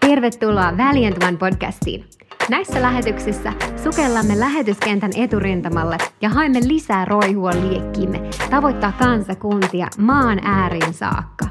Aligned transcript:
Tervetuloa 0.00 0.72
Valiant 0.76 1.22
One 1.22 1.36
podcastiin. 1.36 2.04
Näissä 2.48 2.82
lähetyksissä 2.82 3.52
sukellamme 3.84 4.40
lähetyskentän 4.40 5.10
eturintamalle 5.16 5.98
ja 6.20 6.28
haemme 6.28 6.60
lisää 6.68 7.04
roihua 7.04 7.50
liekkiimme 7.50 8.30
tavoittaa 8.50 8.92
kansakuntia 8.92 9.86
maan 9.98 10.40
ääriin 10.44 10.94
saakka. 10.94 11.46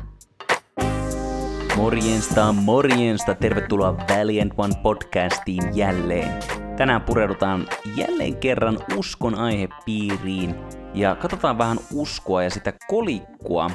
Morjensta, 1.75 2.53
morjensta. 2.53 3.35
Tervetuloa 3.35 3.97
Valiant 3.97 4.53
One 4.57 4.73
podcastiin 4.83 5.63
jälleen. 5.73 6.31
Tänään 6.77 7.01
pureudutaan 7.01 7.67
jälleen 7.95 8.37
kerran 8.37 8.79
uskon 8.95 9.35
aihepiiriin 9.35 10.55
ja 10.93 11.15
katsotaan 11.15 11.57
vähän 11.57 11.77
uskoa 11.93 12.43
ja 12.43 12.49
sitä 12.49 12.73
kolikkoa, 12.87 13.71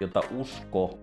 jota 0.00 0.20
usko 0.36 0.98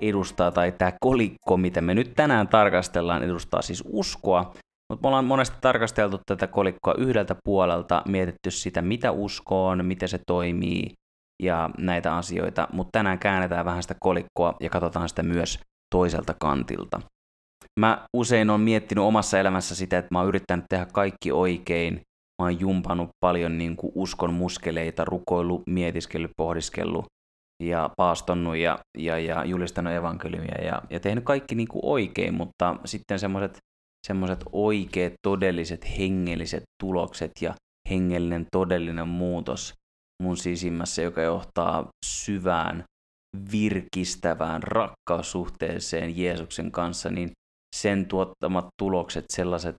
edustaa, 0.00 0.50
tai 0.50 0.72
tämä 0.72 0.92
kolikko, 1.00 1.56
mitä 1.56 1.80
me 1.80 1.94
nyt 1.94 2.12
tänään 2.16 2.48
tarkastellaan, 2.48 3.22
edustaa 3.22 3.62
siis 3.62 3.84
uskoa, 3.86 4.54
mutta 4.88 5.02
me 5.02 5.08
ollaan 5.08 5.24
monesti 5.24 5.56
tarkasteltu 5.60 6.20
tätä 6.26 6.46
kolikkoa 6.46 6.94
yhdeltä 6.98 7.36
puolelta, 7.44 8.02
mietitty 8.08 8.50
sitä, 8.50 8.82
mitä 8.82 9.10
usko 9.10 9.66
on, 9.66 9.84
miten 9.84 10.08
se 10.08 10.18
toimii 10.26 10.92
ja 11.42 11.70
näitä 11.78 12.16
asioita, 12.16 12.68
mutta 12.72 12.90
tänään 12.92 13.18
käännetään 13.18 13.64
vähän 13.64 13.82
sitä 13.82 13.94
kolikkoa 14.00 14.54
ja 14.60 14.70
katsotaan 14.70 15.08
sitä 15.08 15.22
myös 15.22 15.58
toiselta 15.94 16.34
kantilta. 16.40 17.00
Mä 17.80 18.06
usein 18.16 18.50
on 18.50 18.60
miettinyt 18.60 19.04
omassa 19.04 19.38
elämässä 19.38 19.74
sitä, 19.74 19.98
että 19.98 20.08
mä 20.14 20.18
oon 20.18 20.28
yrittänyt 20.28 20.64
tehdä 20.68 20.86
kaikki 20.92 21.32
oikein, 21.32 21.94
mä 22.42 22.46
oon 22.46 22.60
jumpannut 22.60 23.08
paljon 23.24 23.58
niin 23.58 23.76
kuin 23.76 23.92
uskon 23.94 24.34
muskeleita, 24.34 25.04
rukoillut, 25.04 25.62
mietiskellyt, 25.66 26.30
pohdiskellut 26.36 27.04
ja 27.60 27.90
paastonnut 27.96 28.56
ja, 28.56 28.78
ja, 28.98 29.18
ja 29.18 29.44
julistanut 29.44 29.92
evankeliumia 29.92 30.64
ja, 30.64 30.82
ja 30.90 31.00
tehnyt 31.00 31.24
kaikki 31.24 31.54
niin 31.54 31.68
kuin 31.68 31.84
oikein, 31.84 32.34
mutta 32.34 32.76
sitten 32.84 33.18
semmoiset 33.18 33.56
semmoiset 34.06 34.44
oikeat, 34.52 35.12
todelliset, 35.26 35.98
hengelliset 35.98 36.62
tulokset 36.82 37.30
ja 37.40 37.54
hengellinen, 37.90 38.46
todellinen 38.52 39.08
muutos 39.08 39.74
mun 40.22 40.36
sisimmässä, 40.36 41.02
joka 41.02 41.22
johtaa 41.22 41.88
syvään, 42.06 42.84
virkistävään 43.52 44.62
rakkaussuhteeseen 44.62 46.18
Jeesuksen 46.18 46.72
kanssa, 46.72 47.10
niin 47.10 47.30
sen 47.76 48.06
tuottamat 48.06 48.66
tulokset, 48.82 49.24
sellaiset 49.32 49.76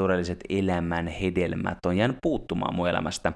todelliset 0.00 0.38
elämän 0.48 1.06
hedelmät 1.06 1.78
on 1.86 1.96
jäänyt 1.96 2.16
puuttumaan 2.22 2.74
mun 2.74 2.88
elämästä. 2.88 3.32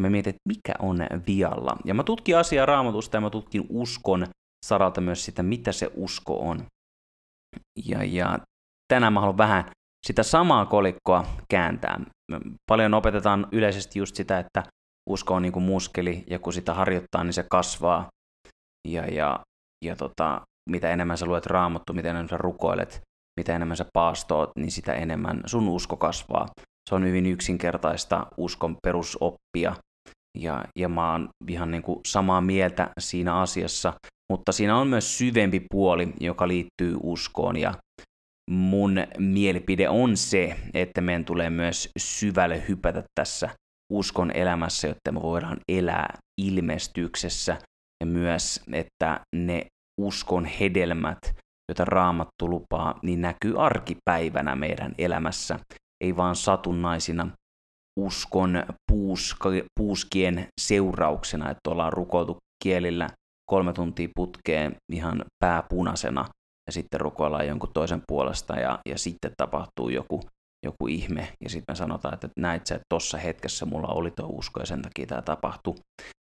Mä 0.00 0.10
mietin, 0.10 0.30
että 0.30 0.48
mikä 0.48 0.72
on 0.78 0.98
vialla. 1.26 1.76
Ja 1.84 1.94
mä 1.94 2.02
tutkin 2.02 2.38
asiaa 2.38 2.66
raamatusta 2.66 3.16
ja 3.16 3.20
mä 3.20 3.30
tutkin 3.30 3.66
uskon 3.68 4.26
saralta 4.66 5.00
myös 5.00 5.24
sitä, 5.24 5.42
mitä 5.42 5.72
se 5.72 5.90
usko 5.94 6.48
on. 6.48 6.66
Ja, 7.86 8.04
ja 8.04 8.38
tänään 8.92 9.12
mä 9.12 9.20
haluan 9.20 9.38
vähän 9.38 9.70
sitä 10.06 10.22
samaa 10.22 10.66
kolikkoa 10.66 11.24
kääntää. 11.50 12.00
Paljon 12.70 12.94
opetetaan 12.94 13.46
yleisesti 13.52 13.98
just 13.98 14.16
sitä, 14.16 14.38
että 14.38 14.62
usko 15.10 15.34
on 15.34 15.42
niin 15.42 15.52
kuin 15.52 15.62
muskeli, 15.62 16.24
ja 16.26 16.38
kun 16.38 16.52
sitä 16.52 16.74
harjoittaa, 16.74 17.24
niin 17.24 17.32
se 17.32 17.44
kasvaa. 17.50 18.08
Ja, 18.88 19.04
ja, 19.06 19.40
ja 19.84 19.96
tota, 19.96 20.40
mitä 20.70 20.90
enemmän 20.90 21.18
sä 21.18 21.26
luet 21.26 21.46
raamattu, 21.46 21.92
mitä 21.92 22.10
enemmän 22.10 22.28
sä 22.28 22.36
rukoilet, 22.36 23.00
mitä 23.40 23.56
enemmän 23.56 23.76
sä 23.76 23.86
paastoot, 23.92 24.50
niin 24.56 24.70
sitä 24.70 24.94
enemmän 24.94 25.40
sun 25.46 25.68
usko 25.68 25.96
kasvaa. 25.96 26.48
Se 26.88 26.94
on 26.94 27.06
hyvin 27.06 27.26
yksinkertaista 27.26 28.26
uskon 28.36 28.76
perusoppia, 28.82 29.76
ja, 30.38 30.64
ja 30.78 30.88
mä 30.88 31.12
oon 31.12 31.28
ihan 31.48 31.70
niin 31.70 31.82
kuin 31.82 32.00
samaa 32.06 32.40
mieltä 32.40 32.90
siinä 33.00 33.40
asiassa, 33.40 33.92
mutta 34.32 34.52
siinä 34.52 34.76
on 34.76 34.88
myös 34.88 35.18
syvempi 35.18 35.62
puoli, 35.70 36.12
joka 36.20 36.48
liittyy 36.48 36.96
uskoon, 37.02 37.56
ja 37.56 37.74
mun 38.50 38.96
mielipide 39.18 39.88
on 39.88 40.16
se, 40.16 40.56
että 40.74 41.00
meidän 41.00 41.24
tulee 41.24 41.50
myös 41.50 41.88
syvälle 41.98 42.68
hypätä 42.68 43.02
tässä 43.14 43.48
uskon 43.92 44.30
elämässä, 44.30 44.88
jotta 44.88 45.12
me 45.12 45.22
voidaan 45.22 45.58
elää 45.72 46.18
ilmestyksessä 46.40 47.56
ja 48.00 48.06
myös, 48.06 48.60
että 48.72 49.20
ne 49.36 49.66
uskon 50.00 50.44
hedelmät, 50.44 51.18
joita 51.68 51.84
raamattu 51.84 52.50
lupaa, 52.50 52.98
niin 53.02 53.20
näkyy 53.20 53.64
arkipäivänä 53.64 54.56
meidän 54.56 54.94
elämässä, 54.98 55.58
ei 56.04 56.16
vaan 56.16 56.36
satunnaisina 56.36 57.30
uskon 58.00 58.62
puuska, 58.92 59.48
puuskien 59.80 60.46
seurauksena, 60.60 61.50
että 61.50 61.70
ollaan 61.70 61.92
rukoiltu 61.92 62.36
kielillä 62.64 63.08
kolme 63.50 63.72
tuntia 63.72 64.08
putkeen 64.16 64.76
ihan 64.92 65.24
pääpunaisena 65.44 66.24
ja 66.66 66.72
sitten 66.72 67.00
rukoillaan 67.00 67.46
jonkun 67.46 67.72
toisen 67.74 68.02
puolesta 68.08 68.56
ja, 68.56 68.78
ja 68.88 68.98
sitten 68.98 69.30
tapahtuu 69.36 69.88
joku, 69.88 70.20
joku 70.66 70.86
ihme 70.86 71.32
ja 71.44 71.50
sitten 71.50 71.72
me 71.72 71.76
sanotaan, 71.76 72.14
että 72.14 72.28
näit 72.38 72.66
sä, 72.66 72.74
että 72.74 72.84
tossa 72.94 73.18
hetkessä 73.18 73.66
mulla 73.66 73.88
oli 73.88 74.10
tuo 74.10 74.26
usko 74.26 74.60
ja 74.60 74.66
sen 74.66 74.82
takia 74.82 75.06
tämä 75.06 75.22
tapahtuu. 75.22 75.76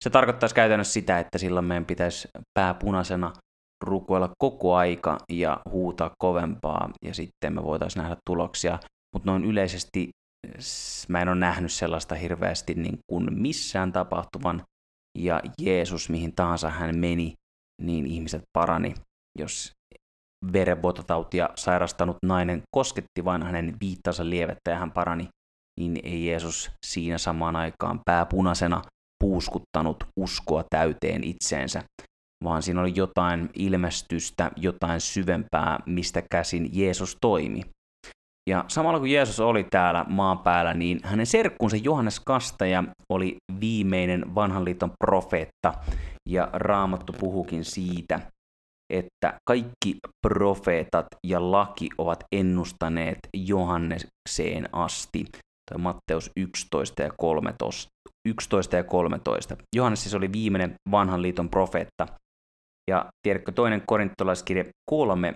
Se 0.03 0.09
tarkoittaisi 0.09 0.55
käytännössä 0.55 0.93
sitä, 0.93 1.19
että 1.19 1.37
silloin 1.37 1.65
meidän 1.65 1.85
pitäisi 1.85 2.27
pääpunaisena 2.59 3.33
rukoilla 3.83 4.29
koko 4.37 4.75
aika 4.75 5.17
ja 5.31 5.61
huutaa 5.69 6.11
kovempaa 6.17 6.89
ja 7.05 7.13
sitten 7.13 7.53
me 7.53 7.63
voitaisiin 7.63 8.01
nähdä 8.01 8.17
tuloksia, 8.29 8.79
mutta 9.13 9.31
noin 9.31 9.45
yleisesti 9.45 10.09
mä 11.09 11.21
en 11.21 11.29
ole 11.29 11.35
nähnyt 11.35 11.71
sellaista 11.71 12.15
hirveästi 12.15 12.73
niin 12.73 12.97
kuin 13.11 13.41
missään 13.41 13.91
tapahtuvan 13.91 14.63
ja 15.17 15.41
Jeesus 15.61 16.09
mihin 16.09 16.35
tahansa 16.35 16.69
hän 16.69 16.97
meni, 16.97 17.33
niin 17.81 18.05
ihmiset 18.07 18.41
parani. 18.57 18.93
Jos 19.39 19.71
verenvuototautia 20.53 21.49
sairastanut 21.55 22.17
nainen 22.25 22.61
kosketti 22.75 23.25
vain 23.25 23.43
hänen 23.43 23.75
viittansa 23.81 24.29
lievettä 24.29 24.71
ja 24.71 24.77
hän 24.77 24.91
parani, 24.91 25.27
niin 25.79 25.99
ei 26.03 26.25
Jeesus 26.25 26.71
siinä 26.85 27.17
samaan 27.17 27.55
aikaan 27.55 27.99
pääpunaisena 28.05 28.81
puuskuttanut 29.23 30.03
uskoa 30.19 30.63
täyteen 30.69 31.23
itseensä, 31.23 31.83
vaan 32.43 32.63
siinä 32.63 32.81
oli 32.81 32.93
jotain 32.95 33.49
ilmestystä, 33.53 34.51
jotain 34.55 35.01
syvempää, 35.01 35.79
mistä 35.85 36.23
käsin 36.31 36.69
Jeesus 36.73 37.17
toimi. 37.21 37.61
Ja 38.49 38.65
samalla 38.67 38.99
kun 38.99 39.09
Jeesus 39.09 39.39
oli 39.39 39.67
täällä 39.71 40.05
maan 40.09 40.39
päällä, 40.39 40.73
niin 40.73 40.99
hänen 41.03 41.25
serkkunsa 41.25 41.77
Johannes 41.77 42.19
Kastaja 42.19 42.83
oli 43.09 43.35
viimeinen 43.59 44.35
vanhan 44.35 44.65
liiton 44.65 44.91
profeetta, 45.03 45.73
ja 46.29 46.49
Raamattu 46.53 47.13
puhukin 47.13 47.65
siitä, 47.65 48.19
että 48.93 49.33
kaikki 49.47 49.97
profeetat 50.27 51.05
ja 51.27 51.51
laki 51.51 51.89
ovat 51.97 52.23
ennustaneet 52.35 53.19
Johannekseen 53.33 54.69
asti. 54.71 55.25
Tai 55.71 55.77
Matteus 55.77 56.31
11 56.37 57.01
ja 57.01 57.11
13. 57.17 57.89
11 58.27 58.75
ja 58.75 58.83
13. 58.83 59.57
Johannes 59.75 60.03
siis 60.03 60.15
oli 60.15 60.31
viimeinen 60.31 60.73
vanhan 60.91 61.21
liiton 61.21 61.49
profeetta. 61.49 62.07
Ja 62.91 63.05
tiedätkö, 63.27 63.51
toinen 63.51 63.83
korintolaiskirje 63.87 64.69
3 64.89 65.35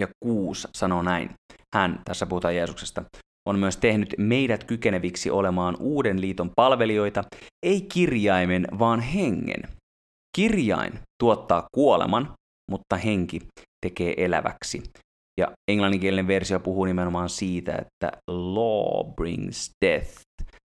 ja 0.00 0.08
6 0.24 0.68
sanoo 0.74 1.02
näin. 1.02 1.30
Hän, 1.74 2.00
tässä 2.04 2.26
puhutaan 2.26 2.56
Jeesuksesta, 2.56 3.02
on 3.48 3.58
myös 3.58 3.76
tehnyt 3.76 4.14
meidät 4.18 4.64
kykeneviksi 4.64 5.30
olemaan 5.30 5.76
uuden 5.80 6.20
liiton 6.20 6.50
palvelijoita, 6.56 7.24
ei 7.66 7.80
kirjaimen, 7.80 8.66
vaan 8.78 9.00
hengen. 9.00 9.62
Kirjain 10.36 10.92
tuottaa 11.22 11.66
kuoleman, 11.74 12.32
mutta 12.70 12.96
henki 12.96 13.40
tekee 13.86 14.14
eläväksi. 14.16 14.82
Ja 15.40 15.52
englanninkielinen 15.70 16.26
versio 16.26 16.60
puhuu 16.60 16.84
nimenomaan 16.84 17.28
siitä, 17.28 17.74
että 17.74 18.10
law 18.28 19.14
brings 19.14 19.70
death, 19.84 20.20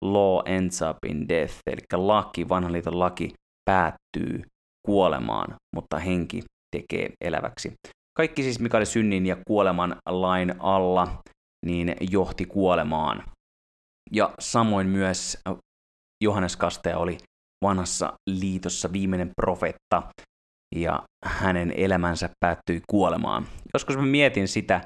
law 0.03 0.41
ends 0.45 0.81
up 0.81 0.97
in 1.07 1.29
death, 1.29 1.53
eli 1.67 1.81
laki, 1.93 2.49
vanhan 2.49 2.73
liiton 2.73 2.99
laki, 2.99 3.33
päättyy 3.65 4.43
kuolemaan, 4.85 5.55
mutta 5.75 5.99
henki 5.99 6.43
tekee 6.75 7.09
eläväksi. 7.23 7.73
Kaikki 8.21 8.43
siis, 8.43 8.59
mikä 8.59 8.77
oli 8.77 8.85
synnin 8.85 9.25
ja 9.25 9.37
kuoleman 9.47 9.95
lain 10.09 10.53
alla, 10.59 11.21
niin 11.65 11.95
johti 12.11 12.45
kuolemaan. 12.45 13.23
Ja 14.11 14.33
samoin 14.39 14.87
myös 14.87 15.37
Johannes 16.23 16.57
Kastaja 16.57 16.97
oli 16.97 17.17
vanhassa 17.65 18.13
liitossa 18.29 18.93
viimeinen 18.93 19.31
profetta, 19.41 20.03
ja 20.75 21.03
hänen 21.25 21.73
elämänsä 21.77 22.29
päättyi 22.45 22.81
kuolemaan. 22.91 23.47
Joskus 23.73 23.97
mä 23.97 24.05
mietin 24.05 24.47
sitä 24.47 24.81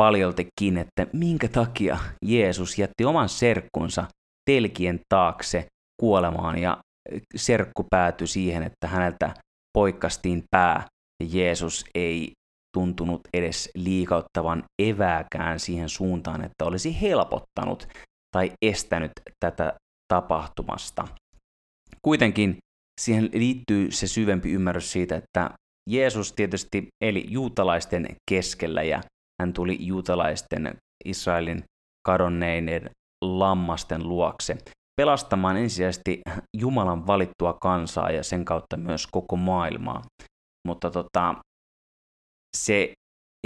paljoltikin, 0.00 0.78
että 0.78 1.06
minkä 1.12 1.48
takia 1.48 1.98
Jeesus 2.24 2.78
jätti 2.78 3.04
oman 3.04 3.28
serkkunsa 3.28 4.04
telkien 4.50 5.00
taakse 5.14 5.66
kuolemaan 6.00 6.58
ja 6.58 6.78
serkku 7.36 7.84
päätyi 7.90 8.26
siihen, 8.26 8.62
että 8.62 8.86
häneltä 8.86 9.34
poikkastiin 9.78 10.42
pää 10.50 10.86
ja 11.22 11.28
Jeesus 11.32 11.84
ei 11.94 12.32
tuntunut 12.76 13.20
edes 13.34 13.70
liikauttavan 13.74 14.64
evääkään 14.82 15.60
siihen 15.60 15.88
suuntaan, 15.88 16.44
että 16.44 16.64
olisi 16.64 17.00
helpottanut 17.00 17.88
tai 18.36 18.52
estänyt 18.62 19.12
tätä 19.44 19.72
tapahtumasta. 20.12 21.08
Kuitenkin 22.02 22.56
siihen 23.00 23.30
liittyy 23.32 23.90
se 23.90 24.06
syvempi 24.06 24.52
ymmärrys 24.52 24.92
siitä, 24.92 25.16
että 25.16 25.50
Jeesus 25.90 26.32
tietysti 26.32 26.88
eli 27.04 27.26
juutalaisten 27.28 28.16
keskellä 28.30 28.82
ja 28.82 29.02
hän 29.42 29.52
tuli 29.52 29.76
juutalaisten 29.80 30.76
Israelin 31.04 31.64
kadonneiden 32.06 32.90
lammasten 33.24 34.08
luokse 34.08 34.56
pelastamaan 35.00 35.56
ensisijaisesti 35.56 36.20
Jumalan 36.56 37.06
valittua 37.06 37.58
kansaa 37.62 38.10
ja 38.10 38.22
sen 38.22 38.44
kautta 38.44 38.76
myös 38.76 39.06
koko 39.06 39.36
maailmaa. 39.36 40.02
Mutta 40.68 40.90
tota, 40.90 41.34
se 42.56 42.92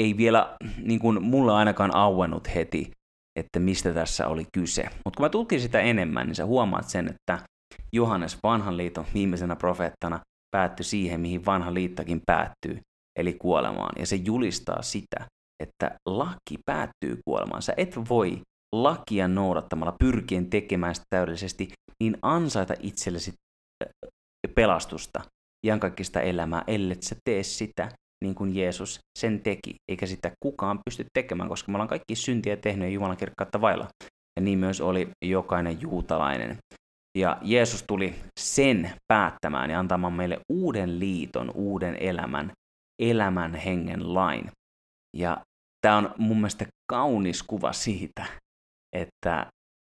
ei 0.01 0.17
vielä 0.17 0.57
niin 0.83 1.01
kuin 1.01 1.23
mulle 1.23 1.53
ainakaan 1.53 1.97
auennut 1.97 2.55
heti, 2.55 2.91
että 3.39 3.59
mistä 3.61 3.93
tässä 3.93 4.29
oli 4.29 4.47
kyse. 4.55 4.83
Mutta 4.83 5.17
kun 5.17 5.25
mä 5.25 5.29
tutkin 5.29 5.61
sitä 5.61 5.81
enemmän, 5.81 6.27
niin 6.27 6.35
sä 6.35 6.47
huomaat 6.47 6.89
sen, 6.89 7.09
että 7.09 7.39
Johannes 7.93 8.39
vanhan 8.43 8.77
liiton 8.77 9.07
viimeisenä 9.15 9.57
profeettana 9.57 10.21
päättyi 10.57 10.85
siihen, 10.85 11.21
mihin 11.21 11.47
vanha 11.47 11.75
liittakin 11.75 12.21
päättyy, 12.27 12.81
eli 13.19 13.33
kuolemaan. 13.33 13.93
Ja 13.99 14.07
se 14.07 14.17
julistaa 14.17 14.83
sitä, 14.83 15.27
että 15.63 15.97
laki 16.09 16.59
päättyy 16.67 17.19
kuolemaan. 17.25 17.63
Sä 17.63 17.75
et 17.77 17.97
voi 18.09 18.41
lakia 18.75 19.29
noudattamalla 19.29 19.97
pyrkien 19.99 20.51
tekemään 20.51 20.95
sitä 20.95 21.07
täydellisesti, 21.11 21.73
niin 22.03 22.17
ansaita 22.23 22.75
itsellesi 22.81 23.33
pelastusta, 24.55 25.21
iankaikkista 25.67 26.21
elämää, 26.21 26.65
ellei 26.67 27.03
sä 27.03 27.17
tee 27.25 27.43
sitä 27.43 27.89
niin 28.23 28.35
kuin 28.35 28.57
Jeesus 28.57 28.99
sen 29.19 29.41
teki, 29.41 29.75
eikä 29.91 30.07
sitä 30.07 30.33
kukaan 30.43 30.81
pysty 30.85 31.05
tekemään, 31.13 31.49
koska 31.49 31.73
me 31.73 31.77
ollaan 31.77 31.89
kaikki 31.89 32.15
syntiä 32.15 32.57
tehnyt 32.57 32.93
Jumalan 32.93 33.17
kirkkautta 33.17 33.61
vailla. 33.61 33.89
Ja 34.37 34.43
niin 34.43 34.59
myös 34.59 34.81
oli 34.81 35.11
jokainen 35.25 35.81
juutalainen. 35.81 36.57
Ja 37.19 37.39
Jeesus 37.43 37.85
tuli 37.87 38.15
sen 38.41 38.91
päättämään 39.13 39.71
ja 39.71 39.79
antamaan 39.79 40.13
meille 40.13 40.41
uuden 40.53 40.99
liiton, 40.99 41.51
uuden 41.55 41.97
elämän, 42.01 42.53
elämän 43.03 43.55
hengen 43.55 44.15
lain. 44.15 44.51
Ja 45.17 45.43
tämä 45.81 45.97
on 45.97 46.15
mun 46.19 46.37
mielestä 46.37 46.67
kaunis 46.91 47.43
kuva 47.43 47.73
siitä, 47.73 48.27
että 48.97 49.47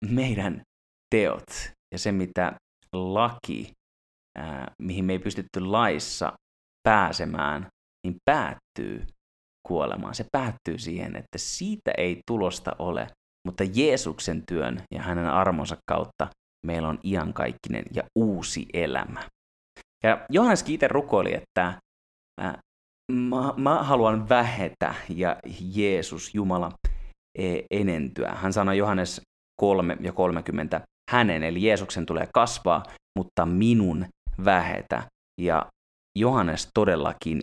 meidän 0.09 0.61
teot 1.15 1.51
ja 1.93 1.99
se, 1.99 2.11
mitä 2.11 2.53
laki, 2.93 3.71
mihin 4.81 5.05
me 5.05 5.13
ei 5.13 5.19
pystytty 5.19 5.59
laissa 5.59 6.33
pääsemään, 6.83 7.67
niin 8.03 8.15
päättyy 8.25 9.05
kuolemaan. 9.67 10.15
Se 10.15 10.25
päättyy 10.31 10.77
siihen, 10.77 11.15
että 11.15 11.37
siitä 11.37 11.91
ei 11.97 12.21
tulosta 12.27 12.75
ole, 12.79 13.07
mutta 13.47 13.63
Jeesuksen 13.73 14.43
työn 14.47 14.81
ja 14.93 15.01
hänen 15.01 15.29
armonsa 15.29 15.77
kautta 15.89 16.27
meillä 16.65 16.89
on 16.89 16.99
iankaikkinen 17.03 17.85
ja 17.93 18.03
uusi 18.15 18.65
elämä. 18.73 19.23
Ja 20.03 20.25
Johannes 20.29 20.65
itse 20.67 20.87
rukoili, 20.87 21.33
että 21.33 21.73
ää, 22.41 22.59
mä, 23.11 23.53
mä 23.57 23.83
haluan 23.83 24.29
vähetä 24.29 24.95
ja 25.09 25.37
Jeesus, 25.75 26.35
Jumala, 26.35 26.71
e, 27.37 27.61
enentyä. 27.71 28.31
Hän 28.31 28.53
sanoi 28.53 28.77
Johannes 28.77 29.21
3 29.61 29.97
ja 30.01 30.11
30, 30.11 30.81
hänen 31.11 31.43
eli 31.43 31.63
Jeesuksen 31.63 32.05
tulee 32.05 32.27
kasvaa, 32.33 32.83
mutta 33.19 33.45
minun 33.45 34.05
vähetä. 34.45 35.03
Ja 35.41 35.65
Johannes 36.19 36.69
todellakin 36.73 37.41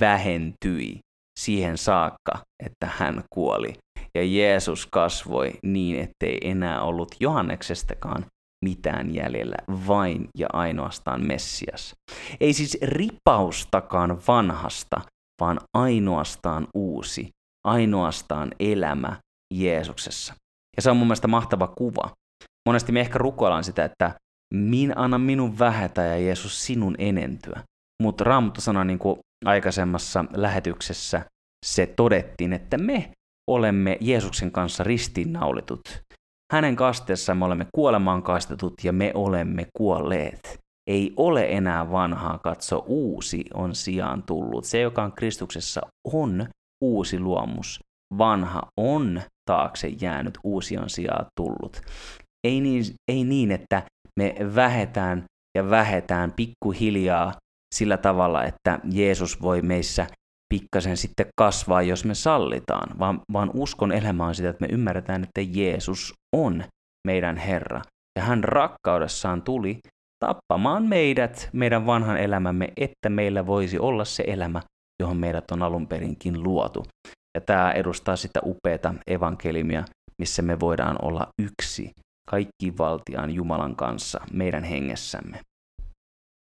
vähentyi 0.00 0.98
siihen 1.40 1.78
saakka, 1.78 2.32
että 2.64 2.88
hän 2.96 3.22
kuoli. 3.34 3.74
Ja 4.14 4.24
Jeesus 4.24 4.86
kasvoi 4.86 5.52
niin, 5.62 6.00
ettei 6.00 6.50
enää 6.50 6.82
ollut 6.82 7.16
Johanneksestakaan 7.20 8.24
mitään 8.64 9.14
jäljellä, 9.14 9.56
vain 9.86 10.28
ja 10.38 10.46
ainoastaan 10.52 11.26
Messias. 11.26 11.94
Ei 12.40 12.52
siis 12.52 12.78
ripaustakaan 12.82 14.20
vanhasta, 14.28 15.00
vaan 15.40 15.58
ainoastaan 15.76 16.66
uusi, 16.74 17.28
ainoastaan 17.66 18.50
elämä 18.60 19.16
Jeesuksessa. 19.54 20.34
Ja 20.76 20.82
se 20.82 20.90
on 20.90 20.96
mun 20.96 21.06
mielestä 21.06 21.28
mahtava 21.28 21.66
kuva. 21.66 22.10
Monesti 22.68 22.92
me 22.92 23.00
ehkä 23.00 23.18
rukoillaan 23.18 23.64
sitä, 23.64 23.84
että 23.84 24.14
min, 24.54 24.98
anna 24.98 25.18
minun 25.18 25.58
vähetä 25.58 26.02
ja 26.02 26.18
Jeesus 26.18 26.66
sinun 26.66 26.94
enentyä. 26.98 27.62
Mutta 28.02 28.24
Raamattu 28.24 28.60
sanoi 28.60 28.84
niin 28.84 28.98
kuin 28.98 29.18
aikaisemmassa 29.44 30.24
lähetyksessä, 30.32 31.24
se 31.66 31.86
todettiin, 31.86 32.52
että 32.52 32.78
me 32.78 33.10
olemme 33.50 33.98
Jeesuksen 34.00 34.52
kanssa 34.52 34.84
ristiinnaulitut. 34.84 35.80
Hänen 36.52 36.76
kasteessa 36.76 37.34
me 37.34 37.44
olemme 37.44 37.66
kuolemaan 37.74 38.22
kastetut 38.22 38.74
ja 38.84 38.92
me 38.92 39.12
olemme 39.14 39.66
kuolleet. 39.76 40.58
Ei 40.90 41.12
ole 41.16 41.46
enää 41.50 41.90
vanhaa, 41.90 42.38
katso 42.38 42.84
uusi 42.86 43.44
on 43.54 43.74
sijaan 43.74 44.22
tullut. 44.22 44.64
Se, 44.64 44.80
joka 44.80 45.02
on 45.02 45.12
Kristuksessa, 45.12 45.80
on 46.12 46.48
uusi 46.84 47.20
luomus. 47.20 47.80
Vanha 48.18 48.62
on 48.76 49.22
taakse 49.50 49.88
jäänyt, 49.88 50.38
uusi 50.44 50.78
on 50.78 50.90
sijaan 50.90 51.26
tullut. 51.36 51.80
Ei 52.46 52.60
niin, 52.60 52.84
ei 53.10 53.24
niin, 53.24 53.50
että 53.52 53.82
me 54.20 54.34
vähetään 54.54 55.24
ja 55.56 55.70
vähetään 55.70 56.32
pikkuhiljaa 56.32 57.32
sillä 57.74 57.96
tavalla, 57.96 58.44
että 58.44 58.78
Jeesus 58.90 59.42
voi 59.42 59.62
meissä 59.62 60.06
pikkasen 60.54 60.96
sitten 60.96 61.26
kasvaa, 61.38 61.82
jos 61.82 62.04
me 62.04 62.14
sallitaan, 62.14 62.98
vaan, 62.98 63.20
vaan 63.32 63.50
uskon 63.54 63.92
elämä 63.92 64.26
on 64.26 64.34
sitä, 64.34 64.48
että 64.48 64.66
me 64.66 64.72
ymmärretään, 64.72 65.22
että 65.22 65.40
Jeesus 65.40 66.14
on 66.36 66.64
meidän 67.06 67.36
Herra. 67.36 67.80
Ja 68.18 68.22
hän 68.22 68.44
rakkaudessaan 68.44 69.42
tuli 69.42 69.78
tappamaan 70.24 70.82
meidät, 70.82 71.48
meidän 71.52 71.86
vanhan 71.86 72.16
elämämme, 72.16 72.72
että 72.76 73.08
meillä 73.08 73.46
voisi 73.46 73.78
olla 73.78 74.04
se 74.04 74.24
elämä, 74.26 74.62
johon 75.02 75.16
meidät 75.16 75.50
on 75.50 75.62
alun 75.62 75.86
perinkin 75.86 76.42
luotu. 76.42 76.86
Ja 77.34 77.40
tämä 77.40 77.72
edustaa 77.72 78.16
sitä 78.16 78.40
upeata 78.44 78.94
evankelimia, 79.06 79.84
missä 80.18 80.42
me 80.42 80.60
voidaan 80.60 80.96
olla 81.02 81.26
yksi 81.42 81.90
kaikki 82.30 82.78
valtiaan 82.78 83.30
Jumalan 83.30 83.76
kanssa 83.76 84.20
meidän 84.32 84.64
hengessämme. 84.64 85.40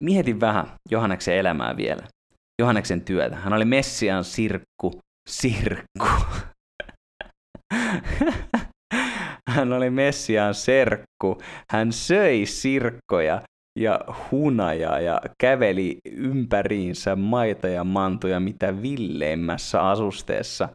Mietin 0.02 0.40
vähän 0.40 0.66
Johanneksen 0.90 1.34
elämää 1.34 1.76
vielä. 1.76 2.02
Johanneksen 2.60 3.00
työtä. 3.00 3.36
Hän 3.36 3.52
oli 3.52 3.64
Messian 3.64 4.24
sirkku, 4.24 5.00
sirkku. 5.28 6.08
Hän 9.50 9.72
oli 9.72 9.90
Messian 9.90 10.54
serkku. 10.54 11.42
Hän 11.72 11.92
söi 11.92 12.46
sirkkoja 12.46 13.42
ja 13.78 14.00
hunajaa 14.30 15.00
ja 15.00 15.20
käveli 15.42 15.98
ympäriinsä 16.16 17.16
maita 17.16 17.68
ja 17.68 17.84
mantuja 17.84 18.40
mitä 18.40 18.82
villeimmässä 18.82 19.82
asusteessa. 19.82 20.68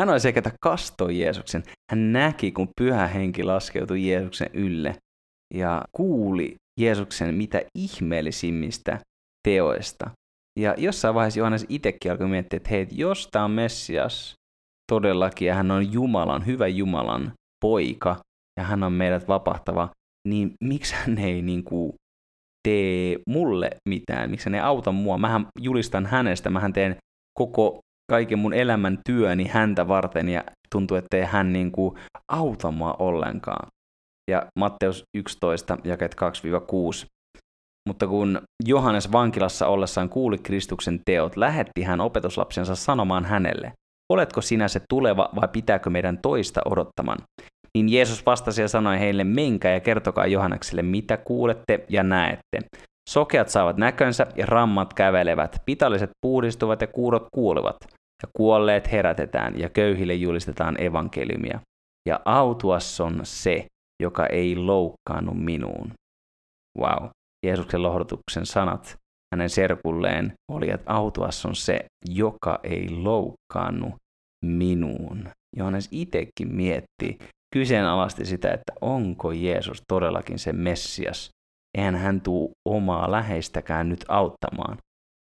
Hän 0.00 0.08
oli 0.08 0.20
se, 0.20 0.32
ketä 0.32 0.50
kastoi 0.60 1.18
Jeesuksen. 1.18 1.62
Hän 1.90 2.12
näki, 2.12 2.52
kun 2.52 2.68
pyhä 2.80 3.06
henki 3.06 3.42
laskeutui 3.42 4.08
Jeesuksen 4.08 4.50
ylle 4.52 4.96
ja 5.54 5.82
kuuli 5.92 6.54
Jeesuksen 6.80 7.34
mitä 7.34 7.62
ihmeellisimmistä 7.74 8.98
teoista. 9.48 10.10
Ja 10.58 10.74
jossain 10.78 11.14
vaiheessa 11.14 11.40
Johannes 11.40 11.66
itsekin 11.68 12.10
alkoi 12.10 12.28
miettiä, 12.28 12.56
että 12.56 12.70
hei, 12.70 12.86
jos 12.90 13.28
tämä 13.30 13.44
on 13.44 13.50
Messias 13.50 14.34
todellakin 14.92 15.48
ja 15.48 15.54
hän 15.54 15.70
on 15.70 15.92
Jumalan, 15.92 16.46
hyvä 16.46 16.66
Jumalan 16.66 17.32
poika 17.64 18.16
ja 18.60 18.64
hän 18.64 18.82
on 18.82 18.92
meidät 18.92 19.28
vapahtava, 19.28 19.88
niin 20.28 20.52
miksi 20.64 20.94
hän 20.94 21.18
ei 21.18 21.42
niin 21.42 21.64
kuin, 21.64 21.92
tee 22.68 23.16
mulle 23.28 23.70
mitään, 23.88 24.30
miksi 24.30 24.46
hän 24.46 24.54
ei 24.54 24.60
auta 24.60 24.92
mua. 24.92 25.18
Mähän 25.18 25.46
julistan 25.58 26.06
hänestä, 26.06 26.50
mähän 26.50 26.72
teen 26.72 26.96
koko 27.38 27.80
kaiken 28.10 28.38
mun 28.38 28.54
elämän 28.54 28.98
työni 29.06 29.48
häntä 29.48 29.88
varten 29.88 30.28
ja 30.28 30.44
tuntuu, 30.72 30.96
että 30.96 31.16
ei 31.16 31.24
hän 31.24 31.52
niin 31.52 31.72
kuin, 31.72 31.98
auta 32.32 32.70
mua 32.70 32.96
ollenkaan 32.98 33.68
ja 34.30 34.46
Matteus 34.58 35.02
11, 35.16 35.78
jakeet 35.84 36.16
2-6. 37.02 37.06
Mutta 37.88 38.06
kun 38.06 38.40
Johannes 38.64 39.12
vankilassa 39.12 39.66
ollessaan 39.66 40.08
kuuli 40.08 40.38
Kristuksen 40.38 41.00
teot, 41.04 41.36
lähetti 41.36 41.82
hän 41.82 42.00
opetuslapsensa 42.00 42.74
sanomaan 42.74 43.24
hänelle, 43.24 43.72
oletko 44.12 44.40
sinä 44.40 44.68
se 44.68 44.80
tuleva 44.88 45.28
vai 45.34 45.48
pitääkö 45.52 45.90
meidän 45.90 46.18
toista 46.22 46.60
odottaman? 46.64 47.18
Niin 47.74 47.92
Jeesus 47.92 48.26
vastasi 48.26 48.62
ja 48.62 48.68
sanoi 48.68 48.98
heille, 48.98 49.24
menkää 49.24 49.72
ja 49.72 49.80
kertokaa 49.80 50.26
Johannekselle, 50.26 50.82
mitä 50.82 51.16
kuulette 51.16 51.84
ja 51.88 52.02
näette. 52.02 52.58
Sokeat 53.10 53.48
saavat 53.48 53.76
näkönsä 53.76 54.26
ja 54.36 54.46
rammat 54.46 54.94
kävelevät, 54.94 55.62
pitalliset 55.66 56.10
puhdistuvat 56.22 56.80
ja 56.80 56.86
kuurot 56.86 57.26
kuolevat, 57.34 57.76
ja 58.22 58.28
kuolleet 58.36 58.92
herätetään 58.92 59.58
ja 59.58 59.68
köyhille 59.68 60.14
julistetaan 60.14 60.82
evankeliumia. 60.82 61.60
Ja 62.08 62.20
autuas 62.24 63.00
on 63.00 63.20
se, 63.22 63.66
joka 64.00 64.26
ei 64.26 64.56
loukkaannut 64.56 65.44
minuun. 65.44 65.92
Wow. 66.78 67.08
Jeesuksen 67.46 67.82
lohdutuksen 67.82 68.46
sanat 68.46 68.96
hänen 69.34 69.50
serkulleen 69.50 70.32
oli, 70.52 70.70
että 70.70 70.92
autuas 70.92 71.46
on 71.46 71.54
se, 71.54 71.84
joka 72.08 72.60
ei 72.62 72.90
loukkaannut 72.90 73.94
minuun. 74.44 75.28
Johannes 75.56 75.88
itsekin 75.92 76.54
mietti, 76.54 77.18
kyseenalaisti 77.54 78.24
sitä, 78.24 78.50
että 78.50 78.72
onko 78.80 79.32
Jeesus 79.32 79.82
todellakin 79.88 80.38
se 80.38 80.52
Messias, 80.52 81.30
eihän 81.78 81.94
hän 81.94 82.20
tuu 82.20 82.52
omaa 82.68 83.10
läheistäkään 83.10 83.88
nyt 83.88 84.04
auttamaan. 84.08 84.76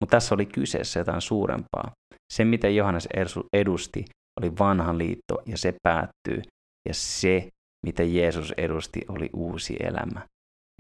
Mutta 0.02 0.12
tässä 0.16 0.36
oli 0.36 0.46
kyseessä 0.46 1.00
jotain 1.00 1.22
suurempaa. 1.22 1.92
Se, 2.34 2.46
mitä 2.46 2.70
Johannes 2.70 3.08
edusti, 3.54 4.06
oli 4.42 4.52
vanha 4.60 4.98
liitto 4.98 5.42
ja 5.46 5.58
se 5.58 5.74
päättyy. 5.84 6.42
Ja 6.88 6.94
se, 6.94 7.48
mitä 7.86 8.04
Jeesus 8.04 8.54
edusti, 8.58 9.02
oli 9.08 9.30
uusi 9.34 9.76
elämä. 9.80 10.22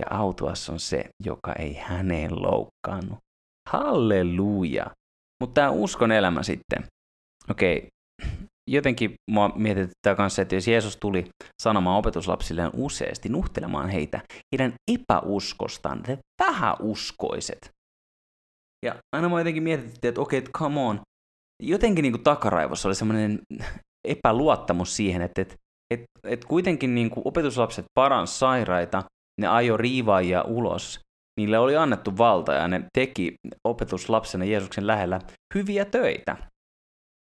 Ja 0.02 0.18
autuas 0.18 0.70
on 0.70 0.80
se, 0.80 1.10
joka 1.24 1.54
ei 1.54 1.74
häneen 1.74 2.42
loukkaannut. 2.42 3.20
Halleluja! 3.70 4.86
Mutta 5.44 5.54
tämä 5.54 5.70
uskon 5.70 6.12
elämä 6.12 6.44
sitten. 6.44 6.84
Okei, 7.50 7.88
jotenkin 8.70 9.14
mua 9.32 9.50
mietityttää 9.56 10.16
kanssa, 10.16 10.42
että 10.42 10.56
jos 10.56 10.68
Jeesus 10.68 10.98
tuli 10.98 11.26
sanomaan 11.62 11.98
opetuslapsilleen 11.98 12.72
useasti, 12.74 13.30
nuhtelemaan 13.30 13.90
heitä 13.90 14.22
heidän 14.52 14.74
epäuskostaan, 14.92 16.04
te 16.04 16.18
vähäuskoiset. 16.44 17.70
Ja 18.86 18.96
aina 19.16 19.30
mua 19.30 19.40
jotenkin 19.40 19.64
mietitytti, 19.64 20.08
että 20.08 20.22
okei, 20.22 20.40
okay, 20.40 20.52
come 20.52 20.80
on. 20.80 21.02
Jotenkin 21.64 22.04
niin 22.04 22.14
kuin 22.14 22.24
takaraivossa 22.24 22.90
oli 22.90 22.96
semmoinen 22.96 23.40
epäluottamus 24.08 24.96
siihen, 24.96 25.22
että, 25.22 25.42
että, 25.42 25.56
että, 25.94 26.06
että 26.24 26.48
kuitenkin 26.48 26.96
niin 26.96 27.10
kuin 27.10 27.22
opetuslapset 27.28 27.86
parans 28.00 28.40
sairaita, 28.40 29.04
ne 29.42 29.48
ajo 29.48 29.78
riivaajia 29.78 30.44
ulos, 30.44 31.00
niille 31.40 31.60
oli 31.60 31.76
annettu 31.76 32.18
valta 32.18 32.54
ja 32.54 32.68
ne 32.68 32.86
teki 32.98 33.36
opetuslapsena 33.68 34.46
Jeesuksen 34.46 34.88
lähellä 34.88 35.20
hyviä 35.56 35.86
töitä. 35.86 36.38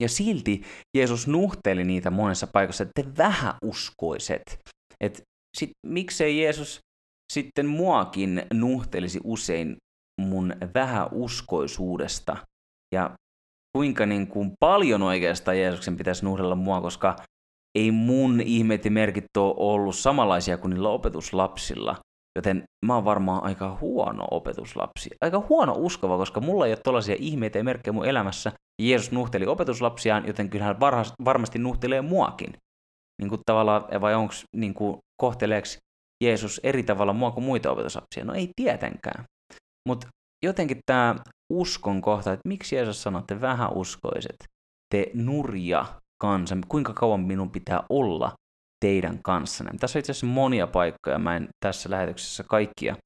Ja 0.03 0.09
silti 0.09 0.63
Jeesus 0.97 1.29
nuhteli 1.29 1.85
niitä 1.85 2.11
monessa 2.11 2.47
paikassa, 2.47 2.83
että 2.83 3.03
te 3.03 3.17
vähäuskoiset. 3.19 4.59
Et 5.01 5.23
sit, 5.57 5.71
miksei 5.87 6.43
Jeesus 6.43 6.79
sitten 7.33 7.67
muakin 7.67 8.43
nuhtelisi 8.53 9.21
usein 9.25 9.77
mun 10.21 10.57
vähäuskoisuudesta 10.75 12.37
ja 12.95 13.11
kuinka 13.77 14.07
niin 14.07 14.27
kuin 14.27 14.53
paljon 14.61 15.03
oikeastaan 15.03 15.59
Jeesuksen 15.59 15.97
pitäisi 15.97 16.25
nuhdella 16.25 16.55
mua, 16.55 16.81
koska 16.81 17.17
ei 17.79 17.91
mun 17.91 18.41
ihmeet 18.41 18.85
ja 18.85 18.91
merkit 18.91 19.37
ole 19.37 19.55
ollut 19.57 19.97
samanlaisia 19.97 20.59
kuin 20.59 20.71
niillä 20.71 20.89
opetuslapsilla. 20.89 21.97
Joten 22.37 22.63
mä 22.87 22.95
oon 22.95 23.05
varmaan 23.05 23.45
aika 23.45 23.79
huono 23.81 24.29
opetuslapsi. 24.31 25.11
Aika 25.21 25.47
huono 25.49 25.75
uskova, 25.77 26.17
koska 26.17 26.41
mulla 26.41 26.67
ei 26.67 26.73
ole 26.73 26.81
tollaisia 26.85 27.17
ihmeitä 27.19 27.59
ja 27.59 27.65
merkkejä 27.65 27.93
mun 27.93 28.07
elämässä. 28.07 28.53
Jeesus 28.83 29.13
nuhteli 29.13 29.47
opetuslapsiaan, 29.47 30.27
joten 30.27 30.51
kyllähän 30.51 30.81
varha, 30.81 31.03
varmasti 31.25 31.59
nuhtelee 31.59 32.01
muakin. 32.01 32.53
Niin 33.23 33.29
kuin 33.29 33.41
tavallaan, 33.47 34.01
vai 34.01 34.15
onko 34.15 34.35
niin 34.57 34.75
kuin, 34.75 34.99
kohteleeko 35.21 35.69
Jeesus 36.25 36.61
eri 36.63 36.83
tavalla 36.83 37.13
mua 37.13 37.31
kuin 37.31 37.45
muita 37.45 37.71
opetuslapsia? 37.71 38.25
No 38.25 38.35
ei 38.35 38.49
tietenkään. 38.57 39.25
Mutta 39.89 40.07
jotenkin 40.45 40.79
tämä 40.87 41.17
uskon 41.53 42.03
kohta, 42.03 42.33
että 42.33 42.49
miksi 42.49 42.77
Jeesus 42.77 43.03
sanoo, 43.03 43.21
että 43.21 43.41
vähän 43.41 43.73
uskoiset, 43.73 44.37
te 44.95 45.11
nurja 45.15 45.87
kansa, 46.23 46.57
kuinka 46.69 46.93
kauan 46.93 47.21
minun 47.21 47.51
pitää 47.51 47.83
olla 47.91 48.33
teidän 48.85 49.19
kanssanne. 49.23 49.73
Tässä 49.81 49.99
on 49.99 50.01
itse 50.01 50.13
asiassa 50.13 50.27
monia 50.27 50.67
paikkoja, 50.67 51.19
mä 51.19 51.37
en 51.37 51.49
tässä 51.65 51.91
lähetyksessä 51.91 52.45
kaikkia 52.49 52.97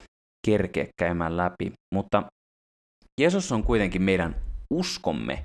kerkeä 0.47 0.87
käymään 0.99 1.37
läpi, 1.37 1.73
mutta 1.95 2.23
Jeesus 3.21 3.53
on 3.53 3.63
kuitenkin 3.63 4.03
meidän 4.03 4.37
uskomme 4.75 5.45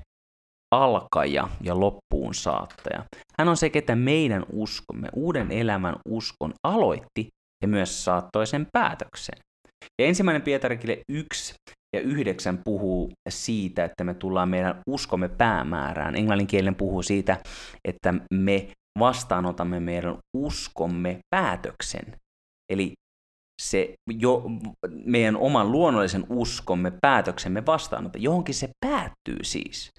alkaja 0.71 1.49
ja 1.61 1.79
loppuun 1.79 2.33
saattaja. 2.33 3.03
Hän 3.39 3.47
on 3.47 3.57
se, 3.57 3.69
ketä 3.69 3.95
meidän 3.95 4.45
uskomme, 4.53 5.09
uuden 5.15 5.51
elämän 5.51 5.95
uskon 6.09 6.53
aloitti 6.63 7.27
ja 7.61 7.67
myös 7.67 8.05
saattoi 8.05 8.47
sen 8.47 8.67
päätökseen. 8.73 9.39
Ja 10.01 10.07
ensimmäinen 10.07 10.41
Pietarikille 10.41 11.01
1 11.09 11.53
ja 11.95 12.01
9 12.01 12.57
puhuu 12.65 13.11
siitä, 13.29 13.85
että 13.85 14.03
me 14.03 14.13
tullaan 14.13 14.49
meidän 14.49 14.81
uskomme 14.87 15.29
päämäärään. 15.29 16.15
Englanninkielinen 16.15 16.75
puhuu 16.75 17.03
siitä, 17.03 17.37
että 17.87 18.13
me 18.33 18.67
vastaanotamme 18.99 19.79
meidän 19.79 20.17
uskomme 20.37 21.19
päätöksen. 21.35 22.15
Eli 22.71 22.93
se 23.61 23.93
jo 24.19 24.43
meidän 25.05 25.37
oman 25.37 25.71
luonnollisen 25.71 26.25
uskomme 26.29 26.91
päätöksemme 27.01 27.65
vastaanotto. 27.65 28.17
Johonkin 28.17 28.55
se 28.55 28.69
päättyy 28.85 29.37
siis. 29.43 29.91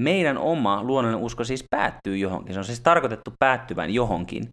Meidän 0.00 0.38
oma 0.38 0.82
luonnollinen 0.82 1.24
usko 1.24 1.44
siis 1.44 1.64
päättyy 1.70 2.16
johonkin. 2.16 2.54
Se 2.54 2.58
on 2.58 2.64
siis 2.64 2.80
tarkoitettu 2.80 3.32
päättyvän 3.38 3.90
johonkin. 3.94 4.48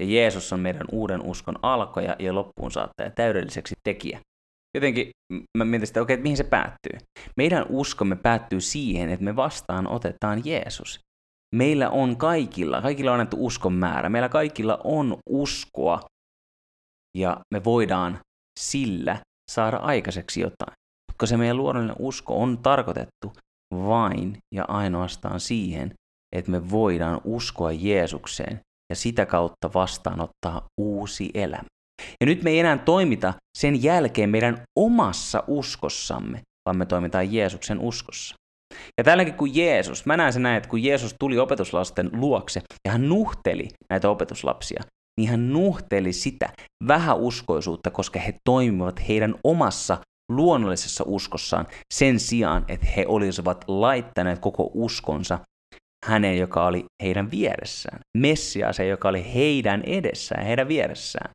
Ja 0.00 0.06
Jeesus 0.06 0.52
on 0.52 0.60
meidän 0.60 0.86
uuden 0.92 1.22
uskon 1.22 1.58
alkoja 1.62 2.16
ja 2.18 2.34
loppuun 2.34 2.72
saattaja 2.72 3.10
täydelliseksi 3.10 3.74
tekijä. 3.84 4.20
Jotenkin 4.74 5.10
mä 5.58 5.64
mietin 5.64 5.86
sitä, 5.86 6.02
okei, 6.02 6.14
että 6.14 6.22
mihin 6.22 6.36
se 6.36 6.44
päättyy. 6.44 6.98
Meidän 7.36 7.66
uskomme 7.68 8.16
päättyy 8.16 8.60
siihen, 8.60 9.10
että 9.10 9.24
me 9.24 9.36
vastaan 9.36 9.86
otetaan 9.86 10.42
Jeesus. 10.44 11.00
Meillä 11.54 11.90
on 11.90 12.16
kaikilla, 12.16 12.82
kaikilla 12.82 13.10
on 13.10 13.14
annettu 13.14 13.46
uskon 13.46 13.72
määrä. 13.72 14.08
Meillä 14.08 14.28
kaikilla 14.28 14.78
on 14.84 15.16
uskoa 15.30 16.00
ja 17.18 17.40
me 17.54 17.64
voidaan 17.64 18.18
sillä 18.60 19.20
saada 19.50 19.76
aikaiseksi 19.76 20.40
jotain. 20.40 20.72
Koska 21.12 21.26
se 21.26 21.36
meidän 21.36 21.56
luonnollinen 21.56 21.96
usko 21.98 22.42
on 22.42 22.58
tarkoitettu 22.58 23.32
vain 23.72 24.38
ja 24.54 24.64
ainoastaan 24.68 25.40
siihen, 25.40 25.94
että 26.36 26.50
me 26.50 26.70
voidaan 26.70 27.20
uskoa 27.24 27.72
Jeesukseen 27.72 28.60
ja 28.90 28.96
sitä 28.96 29.26
kautta 29.26 29.70
vastaanottaa 29.74 30.66
uusi 30.80 31.30
elämä. 31.34 31.77
Ja 32.20 32.26
nyt 32.26 32.42
me 32.42 32.50
ei 32.50 32.58
enää 32.58 32.78
toimita 32.78 33.34
sen 33.58 33.82
jälkeen 33.82 34.30
meidän 34.30 34.62
omassa 34.78 35.44
uskossamme, 35.46 36.40
vaan 36.68 36.78
me 36.78 36.86
toimitaan 36.86 37.32
Jeesuksen 37.32 37.80
uskossa. 37.80 38.34
Ja 38.98 39.04
tälläkin 39.04 39.34
kuin 39.34 39.54
Jeesus, 39.54 40.06
mä 40.06 40.16
näen 40.16 40.32
sen 40.32 40.42
näin, 40.42 40.56
että 40.56 40.68
kun 40.68 40.84
Jeesus 40.84 41.14
tuli 41.20 41.38
opetuslasten 41.38 42.10
luokse 42.12 42.60
ja 42.86 42.92
hän 42.92 43.08
nuhteli 43.08 43.68
näitä 43.90 44.10
opetuslapsia, 44.10 44.82
niin 45.20 45.30
hän 45.30 45.52
nuhteli 45.52 46.12
sitä 46.12 46.48
vähäuskoisuutta, 46.88 47.90
koska 47.90 48.20
he 48.20 48.34
toimivat 48.44 49.08
heidän 49.08 49.34
omassa 49.44 49.98
luonnollisessa 50.32 51.04
uskossaan 51.06 51.66
sen 51.94 52.20
sijaan, 52.20 52.64
että 52.68 52.86
he 52.96 53.04
olisivat 53.08 53.64
laittaneet 53.68 54.38
koko 54.38 54.70
uskonsa 54.74 55.38
hänen, 56.06 56.38
joka 56.38 56.66
oli 56.66 56.84
heidän 57.02 57.30
vieressään. 57.30 58.00
se, 58.72 58.86
joka 58.86 59.08
oli 59.08 59.34
heidän 59.34 59.82
edessään, 59.86 60.46
heidän 60.46 60.68
vieressään. 60.68 61.30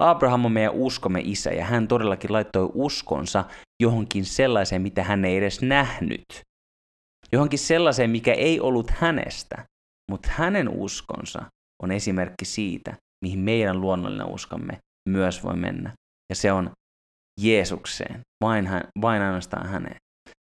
Abraham 0.00 0.44
on 0.44 0.52
meidän 0.52 0.74
uskomme 0.74 1.20
isä 1.24 1.50
ja 1.50 1.64
hän 1.64 1.88
todellakin 1.88 2.32
laittoi 2.32 2.70
uskonsa 2.74 3.44
johonkin 3.82 4.24
sellaiseen, 4.24 4.82
mitä 4.82 5.04
hän 5.04 5.24
ei 5.24 5.36
edes 5.36 5.62
nähnyt. 5.62 6.24
Johonkin 7.32 7.58
sellaiseen, 7.58 8.10
mikä 8.10 8.32
ei 8.32 8.60
ollut 8.60 8.90
hänestä, 8.90 9.64
mutta 10.10 10.28
hänen 10.32 10.68
uskonsa 10.68 11.42
on 11.82 11.92
esimerkki 11.92 12.44
siitä, 12.44 12.96
mihin 13.24 13.38
meidän 13.38 13.80
luonnollinen 13.80 14.26
uskomme 14.26 14.78
myös 15.08 15.44
voi 15.44 15.56
mennä. 15.56 15.92
Ja 16.30 16.36
se 16.36 16.52
on 16.52 16.70
Jeesukseen, 17.40 18.20
vain, 18.44 18.66
hän, 18.66 18.82
vain 19.00 19.22
ainoastaan 19.22 19.68
häneen. 19.68 19.96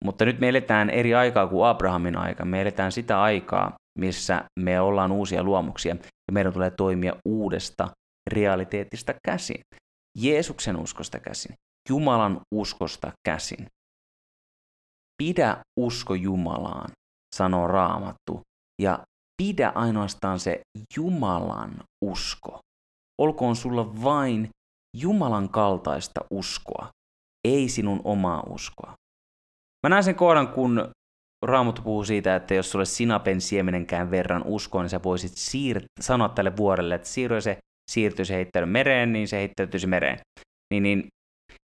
Mutta 0.05 0.25
nyt 0.25 0.41
me 0.41 0.49
eletään 0.49 0.91
eri 0.91 1.15
aikaa 1.15 1.47
kuin 1.47 1.67
Abrahamin 1.67 2.17
aika. 2.17 2.45
Me 2.45 2.61
eletään 2.61 2.93
sitä 2.93 3.23
aikaa, 3.23 3.75
missä 3.99 4.45
me 4.61 4.81
ollaan 4.81 5.13
uusia 5.13 5.43
luomuksia 5.43 5.97
ja 6.29 6.33
meidän 6.33 6.53
tulee 6.53 6.71
toimia 6.71 7.17
uudesta 7.29 7.89
realiteetista 8.33 9.15
käsin. 9.25 9.61
Jeesuksen 10.19 10.77
uskosta 10.77 11.21
käsin. 11.21 11.55
Jumalan 11.89 12.41
uskosta 12.55 13.13
käsin. 13.29 13.67
Pidä 15.23 15.57
usko 15.81 16.15
Jumalaan, 16.15 16.91
sanoo 17.37 17.67
Raamattu, 17.67 18.41
ja 18.83 18.99
pidä 19.43 19.73
ainoastaan 19.75 20.41
se 20.41 20.61
Jumalan 20.97 21.85
usko. 22.05 22.59
Olkoon 23.21 23.57
sulla 23.57 24.03
vain 24.03 24.49
Jumalan 24.97 25.49
kaltaista 25.49 26.21
uskoa, 26.31 26.89
ei 27.49 27.69
sinun 27.69 28.01
omaa 28.05 28.43
uskoa. 28.43 28.95
Mä 29.87 29.89
näen 29.89 30.05
sen 30.05 30.15
kohdan, 30.15 30.49
kun 30.49 30.91
Raamattu 31.47 31.83
puhuu 31.83 32.05
siitä, 32.05 32.37
että 32.37 32.55
jos 32.55 32.71
sulle 32.71 32.85
sinapen 32.85 33.41
siemenenkään 33.41 34.11
verran 34.11 34.43
uskoa, 34.47 34.83
niin 34.83 34.91
sä 34.91 35.01
voisit 35.03 35.33
siir- 35.33 35.85
sanoa 36.01 36.29
tälle 36.29 36.57
vuorelle, 36.57 36.95
että 36.95 37.09
siirry 37.09 37.41
se 37.41 37.59
siirtyisi 37.91 38.35
heittäydy 38.35 38.67
mereen, 38.67 39.13
niin 39.13 39.29
se 39.29 39.37
heittäytyisi 39.37 39.87
mereen. 39.87 40.19
Niin, 40.75 40.83
niin 40.83 41.07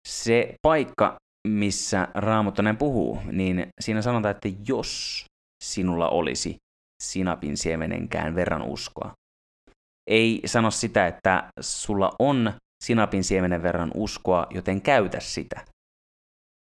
se 0.09 0.55
paikka, 0.63 1.17
missä 1.49 2.09
Raamattu 2.15 2.63
näin 2.63 2.77
puhuu, 2.77 3.21
niin 3.33 3.67
siinä 3.81 4.03
sanotaan, 4.03 4.35
että 4.35 4.49
jos 4.69 5.25
sinulla 5.65 6.09
olisi 6.09 6.57
sinapin 7.03 7.57
siemenenkään 7.57 8.35
verran 8.35 8.63
uskoa. 8.63 9.13
Ei 10.11 10.41
sano 10.47 10.71
sitä, 10.71 11.07
että 11.07 11.49
sulla 11.61 12.13
on 12.19 12.53
sinapin 12.85 13.25
siemenen 13.25 13.63
verran 13.63 13.91
uskoa, 13.95 14.47
joten 14.51 14.83
käytä 14.83 15.21
sitä. 15.21 15.65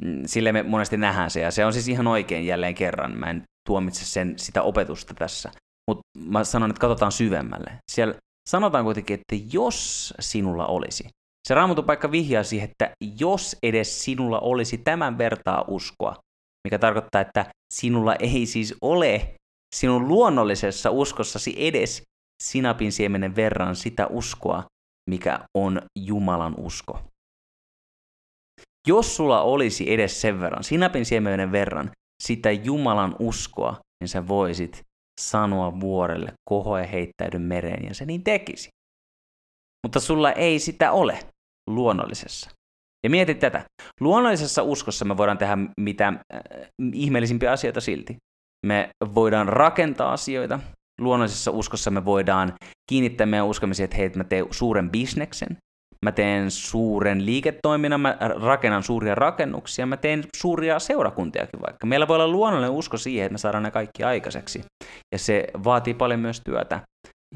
Mm, 0.02 0.22
sille 0.26 0.52
me 0.52 0.62
monesti 0.62 0.96
nähdään 0.96 1.30
se, 1.30 1.40
ja 1.40 1.50
se 1.50 1.64
on 1.64 1.72
siis 1.72 1.88
ihan 1.88 2.06
oikein 2.06 2.46
jälleen 2.46 2.74
kerran. 2.74 3.18
Mä 3.18 3.30
en 3.30 3.42
tuomitse 3.68 4.04
sen, 4.04 4.38
sitä 4.38 4.62
opetusta 4.62 5.14
tässä. 5.14 5.50
Mutta 5.90 6.02
mä 6.18 6.44
sanon, 6.44 6.70
että 6.70 6.80
katsotaan 6.80 7.12
syvemmälle. 7.12 7.72
Siellä 7.92 8.14
sanotaan 8.50 8.84
kuitenkin, 8.84 9.14
että 9.14 9.44
jos 9.52 10.14
sinulla 10.20 10.66
olisi, 10.66 11.08
Se 11.48 11.54
raamatun 11.54 11.84
paikka 11.84 12.10
vihjaa 12.10 12.42
siihen, 12.42 12.70
että 12.70 12.90
jos 13.18 13.56
edes 13.62 14.04
sinulla 14.04 14.40
olisi 14.40 14.78
tämän 14.78 15.18
vertaa 15.18 15.64
uskoa, 15.68 16.16
mikä 16.64 16.78
tarkoittaa, 16.78 17.20
että 17.20 17.46
sinulla 17.74 18.14
ei 18.14 18.46
siis 18.46 18.74
ole 18.82 19.34
sinun 19.76 20.08
luonnollisessa 20.08 20.90
uskossasi 20.90 21.54
edes 21.56 22.02
sinapin 22.42 22.92
siemenen 22.92 23.36
verran 23.36 23.76
sitä 23.76 24.06
uskoa, 24.06 24.64
mikä 25.10 25.40
on 25.54 25.82
Jumalan 25.98 26.54
usko. 26.58 27.00
Jos 28.88 29.16
sulla 29.16 29.42
olisi 29.42 29.92
edes 29.92 30.20
sen 30.20 30.40
verran, 30.40 30.64
sinapin 30.64 31.06
siemenen 31.06 31.52
verran, 31.52 31.90
sitä 32.22 32.50
Jumalan 32.50 33.16
uskoa, 33.18 33.80
niin 34.00 34.08
sä 34.08 34.28
voisit 34.28 34.82
sanoa 35.20 35.80
vuorelle, 35.80 36.32
kohoe 36.48 36.88
heittäydy 36.92 37.38
mereen, 37.38 37.84
ja 37.84 37.94
se 37.94 38.04
niin 38.04 38.24
tekisi. 38.24 38.68
Mutta 39.86 40.00
sulla 40.00 40.32
ei 40.32 40.58
sitä 40.58 40.92
ole 40.92 41.18
luonnollisessa. 41.70 42.50
Ja 43.04 43.10
mieti 43.10 43.34
tätä. 43.34 43.64
Luonnollisessa 44.00 44.62
uskossa 44.62 45.04
me 45.04 45.16
voidaan 45.16 45.38
tehdä 45.38 45.58
mitä 45.80 46.06
äh, 46.08 46.40
ihmeellisimpiä 46.92 47.52
asioita 47.52 47.80
silti. 47.80 48.16
Me 48.66 48.90
voidaan 49.14 49.48
rakentaa 49.48 50.12
asioita. 50.12 50.60
Luonnollisessa 51.00 51.50
uskossa 51.50 51.90
me 51.90 52.04
voidaan 52.04 52.52
kiinnittää 52.90 53.26
meidän 53.26 53.46
uskomisen, 53.46 53.84
että 53.84 53.96
hei, 53.96 54.10
mä 54.16 54.24
teen 54.24 54.46
suuren 54.50 54.90
bisneksen. 54.90 55.56
Mä 56.04 56.12
teen 56.12 56.50
suuren 56.50 57.26
liiketoiminnan, 57.26 58.00
mä 58.00 58.16
rakennan 58.42 58.82
suuria 58.82 59.14
rakennuksia, 59.14 59.86
mä 59.86 59.96
teen 59.96 60.24
suuria 60.36 60.78
seurakuntiakin 60.78 61.60
vaikka. 61.66 61.86
Meillä 61.86 62.08
voi 62.08 62.14
olla 62.14 62.28
luonnollinen 62.28 62.74
usko 62.74 62.96
siihen, 62.96 63.26
että 63.26 63.32
me 63.32 63.38
saadaan 63.38 63.62
ne 63.62 63.70
kaikki 63.70 64.04
aikaiseksi. 64.04 64.64
Ja 65.12 65.18
se 65.18 65.46
vaatii 65.64 65.94
paljon 65.94 66.20
myös 66.20 66.40
työtä. 66.44 66.80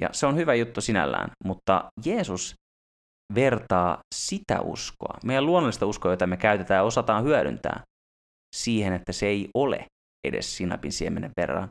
Ja 0.01 0.09
se 0.13 0.27
on 0.27 0.37
hyvä 0.37 0.55
juttu 0.55 0.81
sinällään, 0.81 1.31
mutta 1.45 1.85
Jeesus 2.05 2.55
vertaa 3.35 3.99
sitä 4.15 4.61
uskoa, 4.61 5.19
meidän 5.25 5.47
luonnollista 5.47 5.87
uskoa, 5.87 6.13
jota 6.13 6.27
me 6.27 6.37
käytetään 6.37 6.79
ja 6.79 6.83
osataan 6.83 7.25
hyödyntää, 7.25 7.81
siihen, 8.57 8.93
että 8.93 9.13
se 9.13 9.27
ei 9.27 9.49
ole 9.55 9.85
edes 10.27 10.57
sinapin 10.57 10.93
siemenen 10.93 11.31
verran 11.41 11.71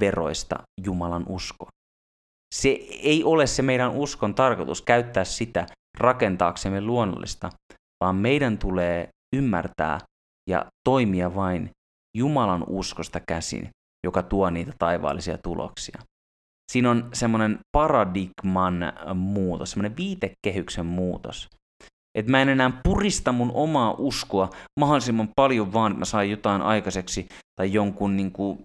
veroista 0.00 0.56
Jumalan 0.84 1.24
uskoa. 1.28 1.68
Se 2.54 2.68
ei 3.02 3.24
ole 3.24 3.46
se 3.46 3.62
meidän 3.62 3.90
uskon 3.90 4.34
tarkoitus 4.34 4.82
käyttää 4.82 5.24
sitä 5.24 5.66
rakentaaksemme 6.00 6.80
luonnollista, 6.80 7.50
vaan 8.04 8.16
meidän 8.16 8.58
tulee 8.58 9.08
ymmärtää 9.36 9.98
ja 10.50 10.66
toimia 10.84 11.34
vain 11.34 11.70
Jumalan 12.16 12.64
uskosta 12.68 13.20
käsin, 13.28 13.68
joka 14.06 14.22
tuo 14.22 14.50
niitä 14.50 14.72
taivaallisia 14.78 15.38
tuloksia. 15.38 15.98
Siinä 16.72 16.90
on 16.90 17.08
semmoinen 17.12 17.58
paradigman 17.76 18.92
muutos, 19.14 19.70
semmoinen 19.70 19.96
viitekehyksen 19.96 20.86
muutos. 20.86 21.48
Että 22.18 22.30
mä 22.30 22.42
en 22.42 22.48
enää 22.48 22.80
purista 22.82 23.32
mun 23.32 23.50
omaa 23.54 23.94
uskoa 23.98 24.50
mahdollisimman 24.80 25.28
paljon 25.36 25.72
vaan, 25.72 25.98
mä 25.98 26.04
saan 26.04 26.30
jotain 26.30 26.62
aikaiseksi 26.62 27.28
tai 27.60 27.72
jonkun 27.72 28.16
niin 28.16 28.32
kuin, 28.32 28.58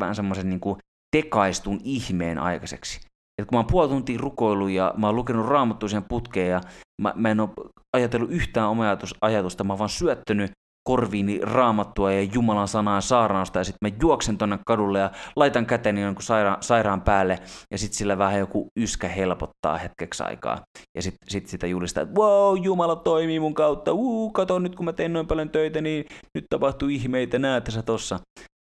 vähän 0.00 0.14
semmoisen 0.14 0.50
niin 0.50 0.60
kuin 0.60 0.78
tekaistun 1.16 1.80
ihmeen 1.84 2.38
aikaiseksi. 2.38 3.00
Et 3.38 3.48
kun 3.48 3.56
mä 3.56 3.58
oon 3.58 3.66
puoli 3.66 3.88
tuntia 3.88 4.18
rukoillut 4.20 4.70
ja 4.70 4.94
mä 4.96 5.06
oon 5.06 5.16
lukenut 5.16 5.46
raamattua 5.46 5.88
siihen 5.88 6.04
putkeen 6.08 6.50
ja 6.50 6.60
mä, 7.02 7.12
mä 7.16 7.30
en 7.30 7.40
ole 7.40 7.50
ajatellut 7.96 8.30
yhtään 8.30 8.68
omaa 8.68 8.86
ajatus, 8.86 9.14
ajatusta, 9.20 9.64
mä 9.64 9.72
oon 9.72 9.78
vaan 9.78 9.88
syöttänyt 9.88 10.50
korviini 10.88 11.40
raamattua 11.42 12.12
ja 12.12 12.22
Jumalan 12.22 12.68
sanaa 12.68 13.00
saarnausta 13.00 13.58
ja 13.58 13.64
sitten 13.64 13.90
mä 13.90 13.96
juoksen 14.02 14.38
tonne 14.38 14.58
kadulle 14.66 14.98
ja 14.98 15.10
laitan 15.36 15.66
käteni 15.66 16.02
jonkun 16.02 16.22
saira- 16.22 16.58
sairaan 16.60 17.02
päälle 17.02 17.38
ja 17.70 17.78
sitten 17.78 17.98
sillä 17.98 18.18
vähän 18.18 18.38
joku 18.38 18.66
yskä 18.78 19.08
helpottaa 19.08 19.78
hetkeksi 19.78 20.22
aikaa. 20.22 20.60
Ja 20.96 21.02
sitten 21.02 21.30
sit 21.30 21.46
sitä 21.46 21.66
julistaa, 21.66 22.02
että 22.02 22.20
wow, 22.20 22.58
Jumala 22.62 22.96
toimii 22.96 23.40
mun 23.40 23.54
kautta, 23.54 23.92
uu, 23.92 24.30
kato 24.30 24.58
nyt 24.58 24.76
kun 24.76 24.84
mä 24.84 24.92
teen 24.92 25.12
noin 25.12 25.26
paljon 25.26 25.50
töitä, 25.50 25.80
niin 25.80 26.04
nyt 26.34 26.44
tapahtuu 26.50 26.88
ihmeitä, 26.88 27.38
näette 27.38 27.70
sä 27.70 27.82
tossa. 27.82 28.20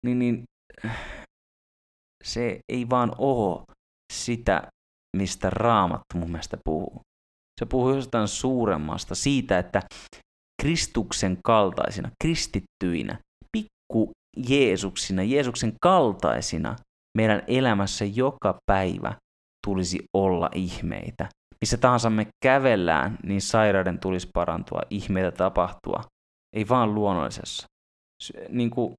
Niin, 0.06 0.20
niin 0.20 0.44
se 2.24 2.60
ei 2.70 2.90
vaan 2.90 3.12
oo 3.18 3.64
sitä, 4.16 4.68
mistä 5.18 5.50
raamattu 5.50 6.18
mun 6.18 6.32
mielestä 6.32 6.58
puhuu. 6.66 7.02
Se 7.60 7.66
puhuu 7.66 7.96
jostain 7.96 8.28
suuremmasta, 8.28 9.16
siitä, 9.16 9.60
että 9.60 9.82
Kristuksen 10.62 11.38
kaltaisina, 11.44 12.12
kristittyinä, 12.24 13.20
pikku 13.52 14.12
Jeesuksina, 14.50 15.24
Jeesuksen 15.24 15.74
kaltaisina 15.82 16.76
meidän 17.18 17.44
elämässä 17.48 18.06
joka 18.06 18.58
päivä 18.72 19.14
tulisi 19.68 20.00
olla 20.18 20.50
ihmeitä. 20.56 21.30
Missä 21.62 21.78
tahansa 21.78 22.10
me 22.10 22.28
kävellään, 22.44 23.18
niin 23.24 23.42
sairauden 23.42 24.00
tulisi 24.00 24.30
parantua, 24.34 24.82
ihmeitä 24.90 25.32
tapahtua. 25.32 26.04
Ei 26.56 26.70
vaan 26.70 26.96
luonnollisessa. 26.96 27.68
Niin 28.50 28.70
kuin 28.70 28.94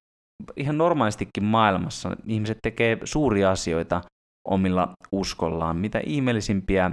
ihan 0.56 0.78
normaalistikin 0.78 1.44
maailmassa 1.44 2.16
ihmiset 2.26 2.58
tekee 2.62 2.98
suuria 3.04 3.50
asioita 3.50 4.00
omilla 4.46 4.92
uskollaan, 5.12 5.76
mitä 5.76 6.00
ihmeellisimpiä 6.06 6.90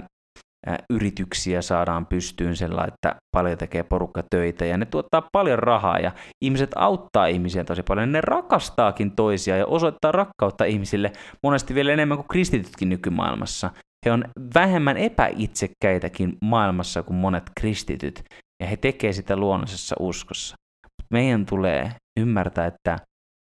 yrityksiä 0.90 1.62
saadaan 1.62 2.06
pystyyn 2.06 2.56
sillä, 2.56 2.84
että 2.84 3.16
paljon 3.36 3.58
tekee 3.58 3.82
porukka 3.82 4.22
töitä 4.30 4.64
ja 4.64 4.78
ne 4.78 4.84
tuottaa 4.84 5.28
paljon 5.32 5.58
rahaa 5.58 5.98
ja 5.98 6.12
ihmiset 6.44 6.70
auttaa 6.76 7.26
ihmisiä 7.26 7.64
tosi 7.64 7.82
paljon. 7.82 8.12
Ne 8.12 8.20
rakastaakin 8.20 9.16
toisia 9.16 9.56
ja 9.56 9.66
osoittaa 9.66 10.12
rakkautta 10.12 10.64
ihmisille 10.64 11.12
monesti 11.42 11.74
vielä 11.74 11.92
enemmän 11.92 12.18
kuin 12.18 12.28
kristitytkin 12.28 12.88
nykymaailmassa. 12.88 13.70
He 14.06 14.12
on 14.12 14.24
vähemmän 14.54 14.96
epäitsekkäitäkin 14.96 16.36
maailmassa 16.44 17.02
kuin 17.02 17.16
monet 17.16 17.50
kristityt 17.60 18.24
ja 18.62 18.66
he 18.66 18.76
tekee 18.76 19.12
sitä 19.12 19.36
luonnollisessa 19.36 19.96
uskossa. 20.00 20.56
Meidän 21.12 21.46
tulee 21.46 21.92
ymmärtää, 22.20 22.66
että 22.66 22.98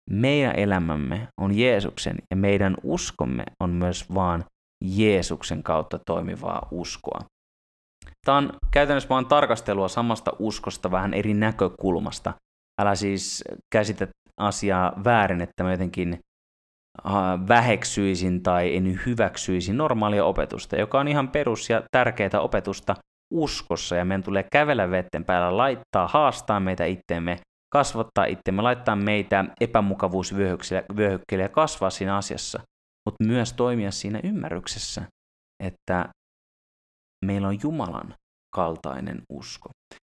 meidän 0.10 0.56
elämämme 0.56 1.28
on 1.42 1.58
Jeesuksen 1.58 2.16
ja 2.32 2.38
meidän 2.38 2.76
uskomme 2.84 3.44
on 3.60 3.70
myös 3.70 4.14
vaan 4.14 4.44
Jeesuksen 4.86 5.64
kautta 5.64 6.00
toimivaa 6.06 6.68
uskoa. 6.72 7.20
Tämä 8.26 8.38
on 8.38 8.54
käytännössä 8.72 9.10
vain 9.10 9.26
tarkastelua 9.26 9.88
samasta 9.88 10.32
uskosta 10.40 10.92
vähän 10.92 11.14
eri 11.14 11.34
näkökulmasta. 11.34 12.34
Älä 12.82 12.96
siis 12.96 13.44
käsitä 13.74 14.08
asiaa 14.40 14.94
väärin, 15.04 15.42
että 15.42 15.64
mä 15.64 15.72
jotenkin 15.72 16.20
äh, 17.08 17.14
väheksyisin 17.48 18.44
tai 18.44 18.76
en 18.76 19.00
hyväksyisi 19.06 19.74
normaalia 19.74 20.26
opetusta, 20.26 20.76
joka 20.76 21.00
on 21.00 21.08
ihan 21.08 21.30
perus 21.30 21.70
ja 21.70 21.84
tärkeää 21.92 22.40
opetusta 22.42 22.96
uskossa, 23.34 23.96
ja 23.96 24.06
meidän 24.06 24.24
tulee 24.24 24.46
kävellä 24.52 24.92
vetten 24.92 25.26
päällä, 25.26 25.58
laittaa, 25.58 26.08
haastaa 26.08 26.60
meitä 26.60 26.86
itteemme, 26.86 27.40
kasvattaa 27.74 28.26
itseämme, 28.26 28.62
laittaa 28.62 28.96
meitä 28.96 29.46
epämukavuusvyöhykkeelle 29.62 31.44
ja 31.44 31.50
kasvaa 31.50 31.90
siinä 31.90 32.18
asiassa 32.18 32.62
mutta 33.06 33.24
myös 33.24 33.54
toimia 33.54 33.92
siinä 33.92 34.20
ymmärryksessä, 34.24 35.02
että 35.64 36.10
meillä 37.26 37.48
on 37.48 37.60
Jumalan 37.64 38.16
kaltainen 38.56 39.22
usko. 39.30 39.70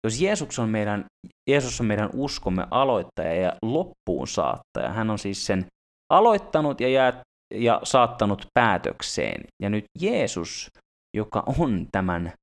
Jos 0.04 0.22
Jeesus 0.22 0.60
on 0.60 0.70
meidän, 0.70 1.06
Jeesus 1.50 1.82
on 1.82 1.88
meidän 1.88 2.10
uskomme 2.13 2.68
aloittaja 2.72 3.34
ja 3.34 3.54
loppuun 3.65 4.28
saattaja, 4.28 4.94
hän 4.94 5.10
on 5.10 5.20
siis 5.20 5.46
sen 5.46 5.65
aloittanut 6.13 6.82
ja, 6.82 6.89
jää, 6.89 7.22
ja 7.54 7.80
saattanut 7.84 8.46
päätökseen. 8.54 9.44
Ja 9.63 9.70
nyt 9.70 9.86
Jeesus, 10.02 10.68
joka 11.18 11.44
on 11.60 11.88
tämän 11.91 12.34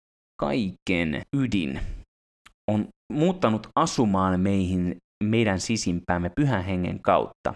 kaiken 0.40 1.20
ydin, 1.36 1.80
on 2.70 2.88
muuttanut 3.12 3.66
asumaan 3.76 4.40
meihin, 4.40 4.96
meidän 5.24 5.60
sisimpäämme 5.60 6.30
pyhän 6.36 6.64
hengen 6.64 7.02
kautta. 7.02 7.54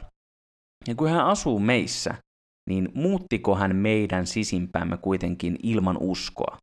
Ja 0.89 0.95
kun 0.95 1.11
hän 1.11 1.27
asuu 1.27 1.59
meissä, 1.59 2.15
niin 2.71 2.89
muuttiko 2.95 3.55
hän 3.55 3.77
meidän 3.77 4.27
sisimpäämme 4.27 4.97
kuitenkin 4.97 5.57
ilman 5.63 5.97
uskoa? 6.01 6.57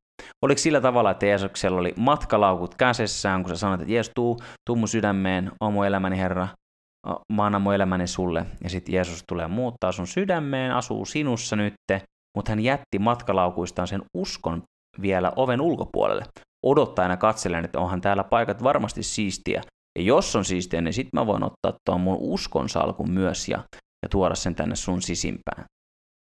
Oliko 0.45 0.59
sillä 0.59 0.81
tavalla, 0.81 1.11
että 1.11 1.25
Jeesuksella 1.25 1.79
oli 1.79 1.93
matkalaukut 1.97 2.75
käsessään, 2.75 3.43
kun 3.43 3.49
sä 3.49 3.55
sanoit, 3.55 3.81
että 3.81 3.93
Jeesus, 3.93 4.11
tuu, 4.15 4.39
tuu 4.69 4.75
mun 4.75 4.87
sydämeen, 4.87 5.51
mun 5.71 5.85
elämäni 5.85 6.17
Herra, 6.17 6.47
mä 7.33 7.45
annan 7.45 7.61
mun 7.61 7.73
elämäni 7.73 8.07
sulle. 8.07 8.45
Ja 8.63 8.69
sitten 8.69 8.95
Jeesus 8.95 9.23
tulee 9.27 9.47
muuttaa 9.47 9.91
sun 9.91 10.07
sydämeen, 10.07 10.71
asuu 10.71 11.05
sinussa 11.05 11.55
nytte, 11.55 12.01
mutta 12.37 12.51
hän 12.51 12.59
jätti 12.59 12.99
matkalaukuistaan 12.99 13.87
sen 13.87 14.01
uskon 14.17 14.63
vielä 15.01 15.33
oven 15.35 15.61
ulkopuolelle. 15.61 16.23
Odottajana 16.65 17.17
katselen, 17.17 17.65
että 17.65 17.79
onhan 17.79 18.01
täällä 18.01 18.23
paikat 18.23 18.63
varmasti 18.63 19.03
siistiä. 19.03 19.61
Ja 19.99 20.05
jos 20.05 20.35
on 20.35 20.45
siistiä, 20.45 20.81
niin 20.81 20.93
sitten 20.93 21.19
mä 21.19 21.25
voin 21.25 21.43
ottaa 21.43 21.79
tuon 21.85 22.01
mun 22.01 22.17
uskon 22.19 22.69
salkun 22.69 23.11
myös 23.11 23.49
ja, 23.49 23.63
ja 24.03 24.09
tuoda 24.09 24.35
sen 24.35 24.55
tänne 24.55 24.75
sun 24.75 25.01
sisimpään. 25.01 25.65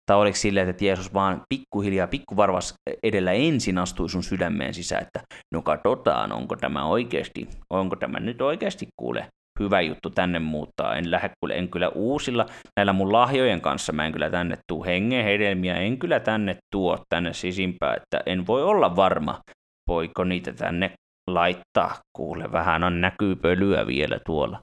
Tai 0.07 0.17
oliko 0.17 0.37
silleen, 0.37 0.69
että 0.69 0.85
Jeesus 0.85 1.15
vaan 1.15 1.43
pikkuhiljaa, 1.49 2.07
pikkuvarvas 2.07 2.75
edellä 3.03 3.33
ensin 3.33 3.79
astui 3.79 4.09
sun 4.09 4.23
sydämeen 4.23 4.75
sisään, 4.75 5.03
että 5.03 5.21
no 5.55 5.63
katsotaan, 5.63 6.33
onko 6.33 6.57
tämä 6.57 6.85
oikeasti, 6.85 7.49
onko 7.71 7.97
tämä 7.97 8.21
nyt 8.21 8.43
oikeasti 8.43 8.89
kuule 9.01 9.27
hyvä 9.61 9.81
juttu 9.81 10.11
tänne 10.11 10.39
muuttaa. 10.39 10.97
En 10.97 11.11
lähde 11.11 11.31
kuule, 11.41 11.55
en 11.55 11.69
kyllä 11.69 11.89
uusilla 11.89 12.47
näillä 12.77 12.93
mun 12.93 13.13
lahjojen 13.13 13.61
kanssa, 13.61 13.93
mä 13.93 14.07
en 14.07 14.13
kyllä 14.13 14.31
tänne 14.31 14.59
tuu 14.67 14.85
hengen 14.85 15.25
hedelmiä, 15.25 15.77
en 15.77 15.99
kyllä 15.99 16.21
tänne 16.21 16.57
tuo 16.73 16.99
tänne 17.09 17.33
sisimpää, 17.33 17.95
että 17.95 18.21
en 18.27 18.47
voi 18.47 18.63
olla 18.63 18.97
varma, 18.97 19.41
voiko 19.89 20.25
niitä 20.25 20.53
tänne 20.53 20.93
laittaa, 21.35 21.95
kuule 22.16 22.53
vähän 22.53 22.85
on 22.85 23.01
näkyy 23.01 23.37
pölyä 23.37 23.87
vielä 23.87 24.21
tuolla. 24.27 24.61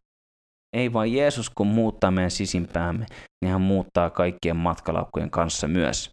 Ei 0.76 0.94
vaan 0.94 1.14
Jeesus, 1.14 1.50
kun 1.50 1.68
muuttaa 1.68 2.12
meidän 2.12 2.32
sisimpäämme, 2.32 3.06
niin 3.42 3.52
hän 3.52 3.62
muuttaa 3.62 4.10
kaikkien 4.10 4.56
matkalaukkujen 4.56 5.30
kanssa 5.30 5.68
myös. 5.68 6.10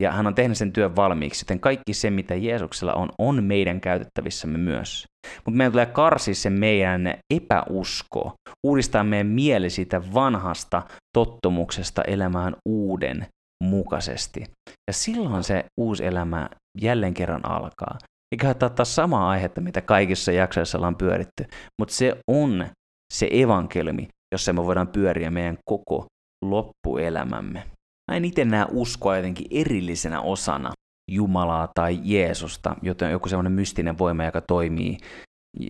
Ja 0.00 0.12
hän 0.12 0.26
on 0.26 0.34
tehnyt 0.34 0.58
sen 0.58 0.72
työn 0.72 0.96
valmiiksi, 0.96 1.44
joten 1.44 1.60
kaikki 1.60 1.94
se, 1.94 2.10
mitä 2.10 2.34
Jeesuksella 2.34 2.94
on, 2.94 3.08
on 3.18 3.44
meidän 3.44 3.80
käytettävissämme 3.80 4.58
myös. 4.58 5.04
Mutta 5.36 5.56
meidän 5.56 5.72
tulee 5.72 5.86
karsia 5.86 6.34
se 6.34 6.50
meidän 6.50 7.14
epäusko, 7.34 8.32
uudistaa 8.66 9.04
meidän 9.04 9.26
mieli 9.26 9.70
siitä 9.70 10.14
vanhasta 10.14 10.82
tottumuksesta 11.14 12.02
elämään 12.02 12.56
uuden 12.68 13.26
mukaisesti. 13.64 14.44
Ja 14.88 14.92
silloin 14.92 15.44
se 15.44 15.64
uusi 15.80 16.06
elämä 16.06 16.48
jälleen 16.80 17.14
kerran 17.14 17.50
alkaa. 17.50 17.98
Eikä 18.32 18.48
ottaa 18.48 18.84
samaa 18.84 19.30
aihetta, 19.30 19.60
mitä 19.60 19.80
kaikissa 19.80 20.32
jaksoissa 20.32 20.78
ollaan 20.78 20.96
pyöritty, 20.96 21.44
mutta 21.78 21.94
se 21.94 22.18
on 22.28 22.66
se 23.12 23.28
evankeliumi, 23.30 24.08
jossa 24.34 24.52
me 24.52 24.64
voidaan 24.64 24.88
pyöriä 24.88 25.30
meidän 25.30 25.58
koko 25.64 26.06
loppuelämämme. 26.44 27.64
Mä 28.10 28.16
en 28.16 28.24
itse 28.24 28.44
näe 28.44 28.66
uskoa 28.70 29.16
jotenkin 29.16 29.46
erillisenä 29.50 30.20
osana 30.20 30.72
Jumalaa 31.10 31.68
tai 31.74 32.00
Jeesusta, 32.02 32.76
joten 32.82 33.10
joku 33.10 33.28
semmoinen 33.28 33.52
mystinen 33.52 33.98
voima, 33.98 34.24
joka 34.24 34.40
toimii, 34.40 34.96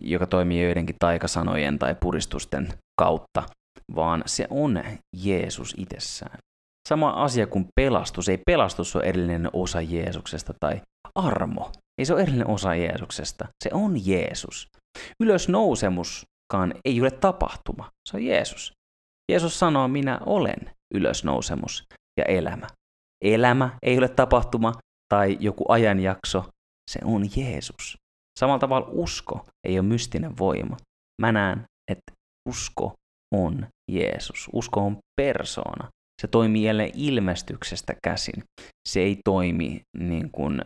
joka 0.03 0.27
toimii 0.27 0.65
joidenkin 0.65 0.97
taikasanojen 0.99 1.79
tai 1.79 1.97
puristusten 2.01 2.69
kautta, 3.01 3.43
vaan 3.95 4.23
se 4.27 4.47
on 4.51 4.83
Jeesus 5.17 5.75
itsessään. 5.79 6.39
Sama 6.89 7.11
asia 7.11 7.47
kuin 7.47 7.67
pelastus. 7.81 8.29
Ei 8.29 8.39
pelastus 8.47 8.97
ole 8.97 9.05
erillinen 9.05 9.51
osa 9.53 9.81
Jeesuksesta 9.81 10.55
tai 10.61 10.81
armo. 11.15 11.73
Ei 11.99 12.05
se 12.05 12.13
ole 12.13 12.23
erillinen 12.23 12.51
osa 12.51 12.75
Jeesuksesta. 12.75 13.49
Se 13.65 13.71
on 13.73 14.07
Jeesus. 14.07 14.69
Ylösnousemuskaan 15.21 16.75
ei 16.85 17.01
ole 17.01 17.11
tapahtuma. 17.11 17.91
Se 18.09 18.17
on 18.17 18.25
Jeesus. 18.25 18.73
Jeesus 19.33 19.59
sanoo, 19.59 19.89
minä 19.89 20.21
olen 20.27 20.71
ylösnousemus 20.95 21.85
ja 22.19 22.25
elämä. 22.25 22.67
Elämä 23.25 23.71
ei 23.83 23.99
ole 23.99 24.09
tapahtuma 24.09 24.73
tai 25.15 25.37
joku 25.41 25.65
ajanjakso, 25.69 26.45
se 26.91 27.01
on 27.05 27.27
Jeesus. 27.37 27.97
Samalla 28.41 28.59
tavalla 28.59 28.89
usko 28.91 29.47
ei 29.69 29.79
ole 29.79 29.89
mystinen 29.89 30.39
voima. 30.39 30.77
Mä 31.23 31.33
näen, 31.33 31.65
että 31.91 32.13
usko 32.49 32.93
on 33.35 33.67
Jeesus. 33.91 34.49
Usko 34.53 34.81
on 34.81 34.99
persoona. 35.21 35.89
Se 36.23 36.29
toimii 36.29 36.65
jälleen 36.65 36.91
ilmestyksestä 36.95 37.95
käsin. 38.05 38.45
Se 38.89 39.01
ei 39.01 39.19
toimi 39.25 39.81
niin 39.99 40.31
kuin 40.31 40.63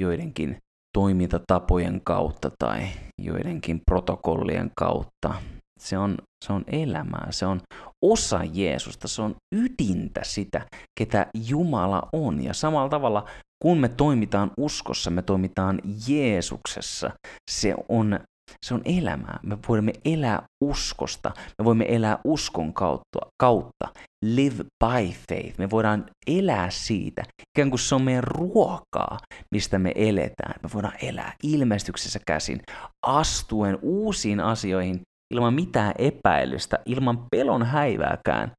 joidenkin 0.00 0.56
toimintatapojen 0.98 2.00
kautta 2.04 2.50
tai 2.58 2.86
joidenkin 3.22 3.80
protokollien 3.90 4.70
kautta. 4.76 5.34
Se 5.80 5.98
on, 5.98 6.18
se 6.44 6.52
on 6.52 6.64
elämää, 6.66 7.26
se 7.30 7.46
on 7.46 7.60
osa 8.04 8.40
Jeesusta, 8.52 9.08
se 9.08 9.22
on 9.22 9.34
ydintä 9.54 10.20
sitä, 10.24 10.66
ketä 10.98 11.26
Jumala 11.48 12.08
on. 12.12 12.44
Ja 12.44 12.54
samalla 12.54 12.88
tavalla, 12.88 13.24
kun 13.62 13.78
me 13.78 13.88
toimitaan 13.88 14.50
uskossa, 14.56 15.10
me 15.10 15.22
toimitaan 15.22 15.80
Jeesuksessa. 16.08 17.10
Se 17.50 17.74
on 17.88 18.20
se 18.66 18.74
on 18.74 18.82
elämää. 18.84 19.40
Me 19.42 19.58
voimme 19.68 19.92
elää 20.04 20.42
uskosta. 20.64 21.30
Me 21.58 21.64
voimme 21.64 21.86
elää 21.88 22.18
uskon 22.24 22.74
kautta. 22.74 23.18
kautta. 23.42 23.88
Live 24.24 24.64
by 24.84 25.14
faith. 25.28 25.58
Me 25.58 25.70
voidaan 25.70 26.10
elää 26.26 26.70
siitä. 26.70 27.22
Ikään 27.56 27.70
kuin 27.70 27.80
se 27.80 27.94
on 27.94 28.02
meidän 28.02 28.24
ruokaa, 28.24 29.18
mistä 29.54 29.78
me 29.78 29.92
eletään. 29.94 30.54
Me 30.62 30.68
voidaan 30.74 30.94
elää 31.02 31.32
ilmestyksessä 31.42 32.18
käsin, 32.26 32.60
astuen 33.06 33.78
uusiin 33.82 34.40
asioihin 34.40 35.00
ilman 35.34 35.54
mitään 35.54 35.94
epäilystä, 35.98 36.78
ilman 36.86 37.26
pelon 37.30 37.62
häivääkään, 37.62 38.52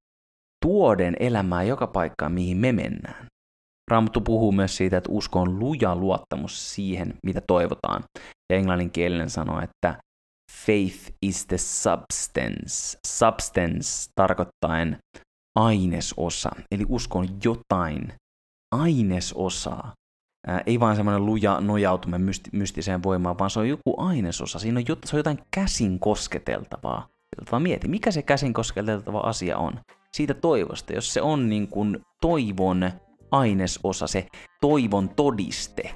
tuoden 0.66 1.16
elämää 1.20 1.64
joka 1.64 1.88
paikkaan, 1.88 2.32
mihin 2.32 2.58
me 2.58 2.72
mennään. 2.72 3.29
Raamattu 3.90 4.22
puhuu 4.22 4.52
myös 4.52 4.78
siitä, 4.78 4.98
että 4.98 5.12
usko 5.12 5.42
on 5.42 5.60
luja 5.60 5.96
luottamus 5.96 6.76
siihen, 6.76 7.14
mitä 7.26 7.42
toivotaan. 7.48 8.04
Ja 8.52 8.58
englanninkielinen 8.58 9.30
sanoo, 9.30 9.62
että 9.62 9.96
faith 10.66 11.12
is 11.22 11.46
the 11.46 11.58
substance. 11.58 13.00
Substance 13.08 14.12
tarkoittaen 14.16 14.98
ainesosa, 15.60 16.50
eli 16.72 16.86
usko 16.90 17.20
on 17.20 17.28
jotain 17.44 18.14
ainesosaa. 18.76 19.94
Ää, 20.48 20.62
ei 20.66 20.80
vaan 20.80 20.96
semmoinen 20.96 21.26
luja 21.26 21.62
nojautuminen 21.62 22.22
mysti- 22.22 22.50
mystiseen 22.54 23.04
voimaan, 23.04 23.40
vaan 23.40 23.50
se 23.50 23.60
on 23.60 23.70
joku 23.70 23.94
ainesosa. 23.98 24.60
Siinä 24.60 24.80
on, 24.80 24.86
jot- 24.90 25.00
se 25.06 25.16
on 25.16 25.20
jotain 25.20 25.40
käsin 25.52 26.00
kosketeltavaa. 26.00 27.08
Vaan 27.52 27.62
mieti, 27.62 27.88
mikä 27.88 28.12
se 28.12 28.22
käsin 28.22 28.54
kosketeltava 28.54 29.20
asia 29.20 29.58
on. 29.58 29.80
Siitä 30.14 30.34
toivosta, 30.34 30.94
jos 30.94 31.14
se 31.14 31.22
on 31.22 31.50
niin 31.50 31.68
kuin 31.68 32.00
toivon 32.22 32.92
ainesosa, 33.32 34.08
se 34.08 34.28
toivon 34.62 35.10
todiste, 35.10 35.96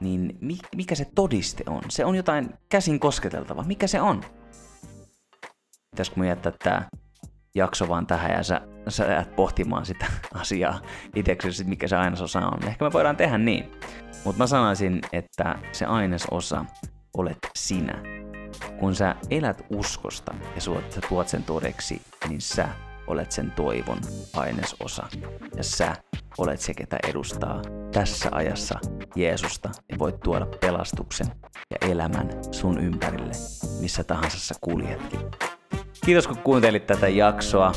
niin 0.00 0.38
mikä 0.76 0.94
se 0.94 1.06
todiste 1.14 1.64
on? 1.68 1.82
Se 1.88 2.04
on 2.04 2.14
jotain 2.14 2.54
käsin 2.68 3.00
kosketeltavaa. 3.00 3.64
Mikä 3.64 3.86
se 3.86 4.00
on? 4.00 4.24
Pitäisikö 5.90 6.16
mun 6.16 6.26
jättää 6.26 6.52
tää 6.64 6.88
jakso 7.54 7.88
vaan 7.88 8.06
tähän 8.06 8.30
ja 8.30 8.42
sä, 8.42 8.60
sä 8.88 9.04
jäät 9.04 9.36
pohtimaan 9.36 9.86
sitä 9.86 10.06
asiaa 10.34 10.80
itseksesi, 11.14 11.64
mikä 11.64 11.88
se 11.88 11.96
ainesosa 11.96 12.38
on. 12.38 12.68
Ehkä 12.68 12.84
me 12.84 12.92
voidaan 12.92 13.16
tehdä 13.16 13.38
niin. 13.38 13.72
Mutta 14.24 14.38
mä 14.38 14.46
sanoisin, 14.46 15.00
että 15.12 15.58
se 15.72 15.84
ainesosa 15.84 16.64
olet 17.16 17.38
sinä. 17.54 18.02
Kun 18.78 18.94
sä 18.94 19.16
elät 19.30 19.66
uskosta 19.70 20.34
ja 20.54 20.60
sä 20.60 21.00
tuot 21.08 21.28
sen 21.28 21.42
todeksi, 21.42 22.02
niin 22.28 22.40
sä 22.40 22.68
olet 23.06 23.32
sen 23.32 23.50
toivon 23.50 23.98
ainesosa. 24.36 25.06
Ja 25.56 25.64
sä 25.64 25.96
olet 26.38 26.60
se, 26.60 26.74
ketä 26.74 26.98
edustaa 27.08 27.62
tässä 27.92 28.28
ajassa 28.32 28.78
Jeesusta 29.16 29.70
ja 29.92 29.98
voit 29.98 30.20
tuoda 30.20 30.46
pelastuksen 30.60 31.26
ja 31.70 31.88
elämän 31.90 32.30
sun 32.50 32.78
ympärille, 32.78 33.32
missä 33.80 34.04
tahansa 34.04 34.38
sä 34.38 34.54
kuljetkin. 34.60 35.20
Kiitos 36.04 36.26
kun 36.26 36.38
kuuntelit 36.38 36.86
tätä 36.86 37.08
jaksoa. 37.08 37.72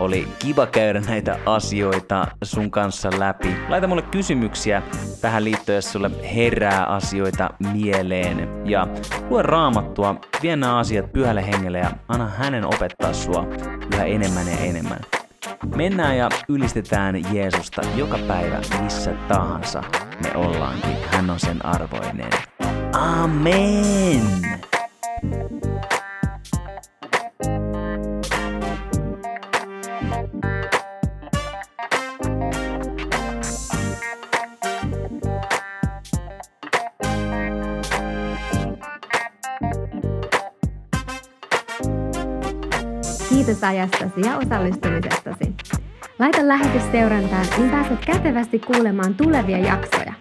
Oli 0.00 0.28
kiva 0.38 0.66
käydä 0.66 1.00
näitä 1.00 1.38
asioita 1.46 2.26
sun 2.44 2.70
kanssa 2.70 3.10
läpi. 3.18 3.56
Laita 3.68 3.86
mulle 3.86 4.02
kysymyksiä 4.02 4.82
tähän 5.20 5.44
liittyen, 5.44 5.76
jos 5.76 5.92
sulle 5.92 6.10
herää 6.34 6.84
asioita 6.84 7.50
mieleen. 7.72 8.48
Ja 8.64 8.86
lue 9.30 9.42
raamattua, 9.42 10.14
vie 10.42 10.56
nämä 10.56 10.78
asiat 10.78 11.12
pyhälle 11.12 11.46
hengelle 11.46 11.78
ja 11.78 11.90
anna 12.08 12.26
hänen 12.26 12.66
opettaa 12.66 13.12
sua 13.12 13.46
yhä 13.94 14.04
enemmän 14.04 14.46
ja 14.48 14.58
enemmän. 14.58 15.00
Mennään 15.76 16.16
ja 16.16 16.28
ylistetään 16.48 17.34
Jeesusta 17.34 17.82
joka 17.96 18.18
päivä 18.28 18.60
missä 18.82 19.12
tahansa 19.28 19.82
me 20.22 20.36
ollaankin. 20.36 20.96
Hän 21.10 21.30
on 21.30 21.40
sen 21.40 21.64
arvoinen. 21.66 22.30
Amen! 22.92 24.22
Kiitos 43.62 43.78
ajastasi 43.78 44.20
ja 44.20 44.36
osallistumisestasi. 44.36 45.54
Laita 46.18 46.48
lähetys 46.48 46.82
seurantaan, 46.92 47.46
niin 47.58 47.70
pääset 47.70 48.04
kätevästi 48.06 48.58
kuulemaan 48.58 49.14
tulevia 49.14 49.58
jaksoja. 49.58 50.12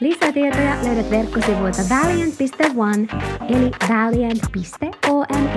Lisätietoja 0.00 0.74
löydät 0.84 1.10
verkkosivuilta 1.10 1.82
valiant.one 1.90 3.06
eli 3.48 3.70
valiant.one. 3.88 5.48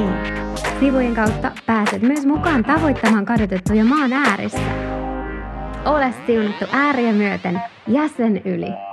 Sivujen 0.80 1.16
kautta 1.16 1.52
pääset 1.66 2.02
myös 2.02 2.26
mukaan 2.26 2.64
tavoittamaan 2.64 3.26
kadotettuja 3.26 3.86
maan 3.86 4.14
äärissä. 4.14 4.60
Ole 5.86 6.14
siunattu 6.26 6.66
ääriä 6.72 7.14
myöten 7.14 7.62
jäsen 7.88 8.42
yli. 8.46 8.85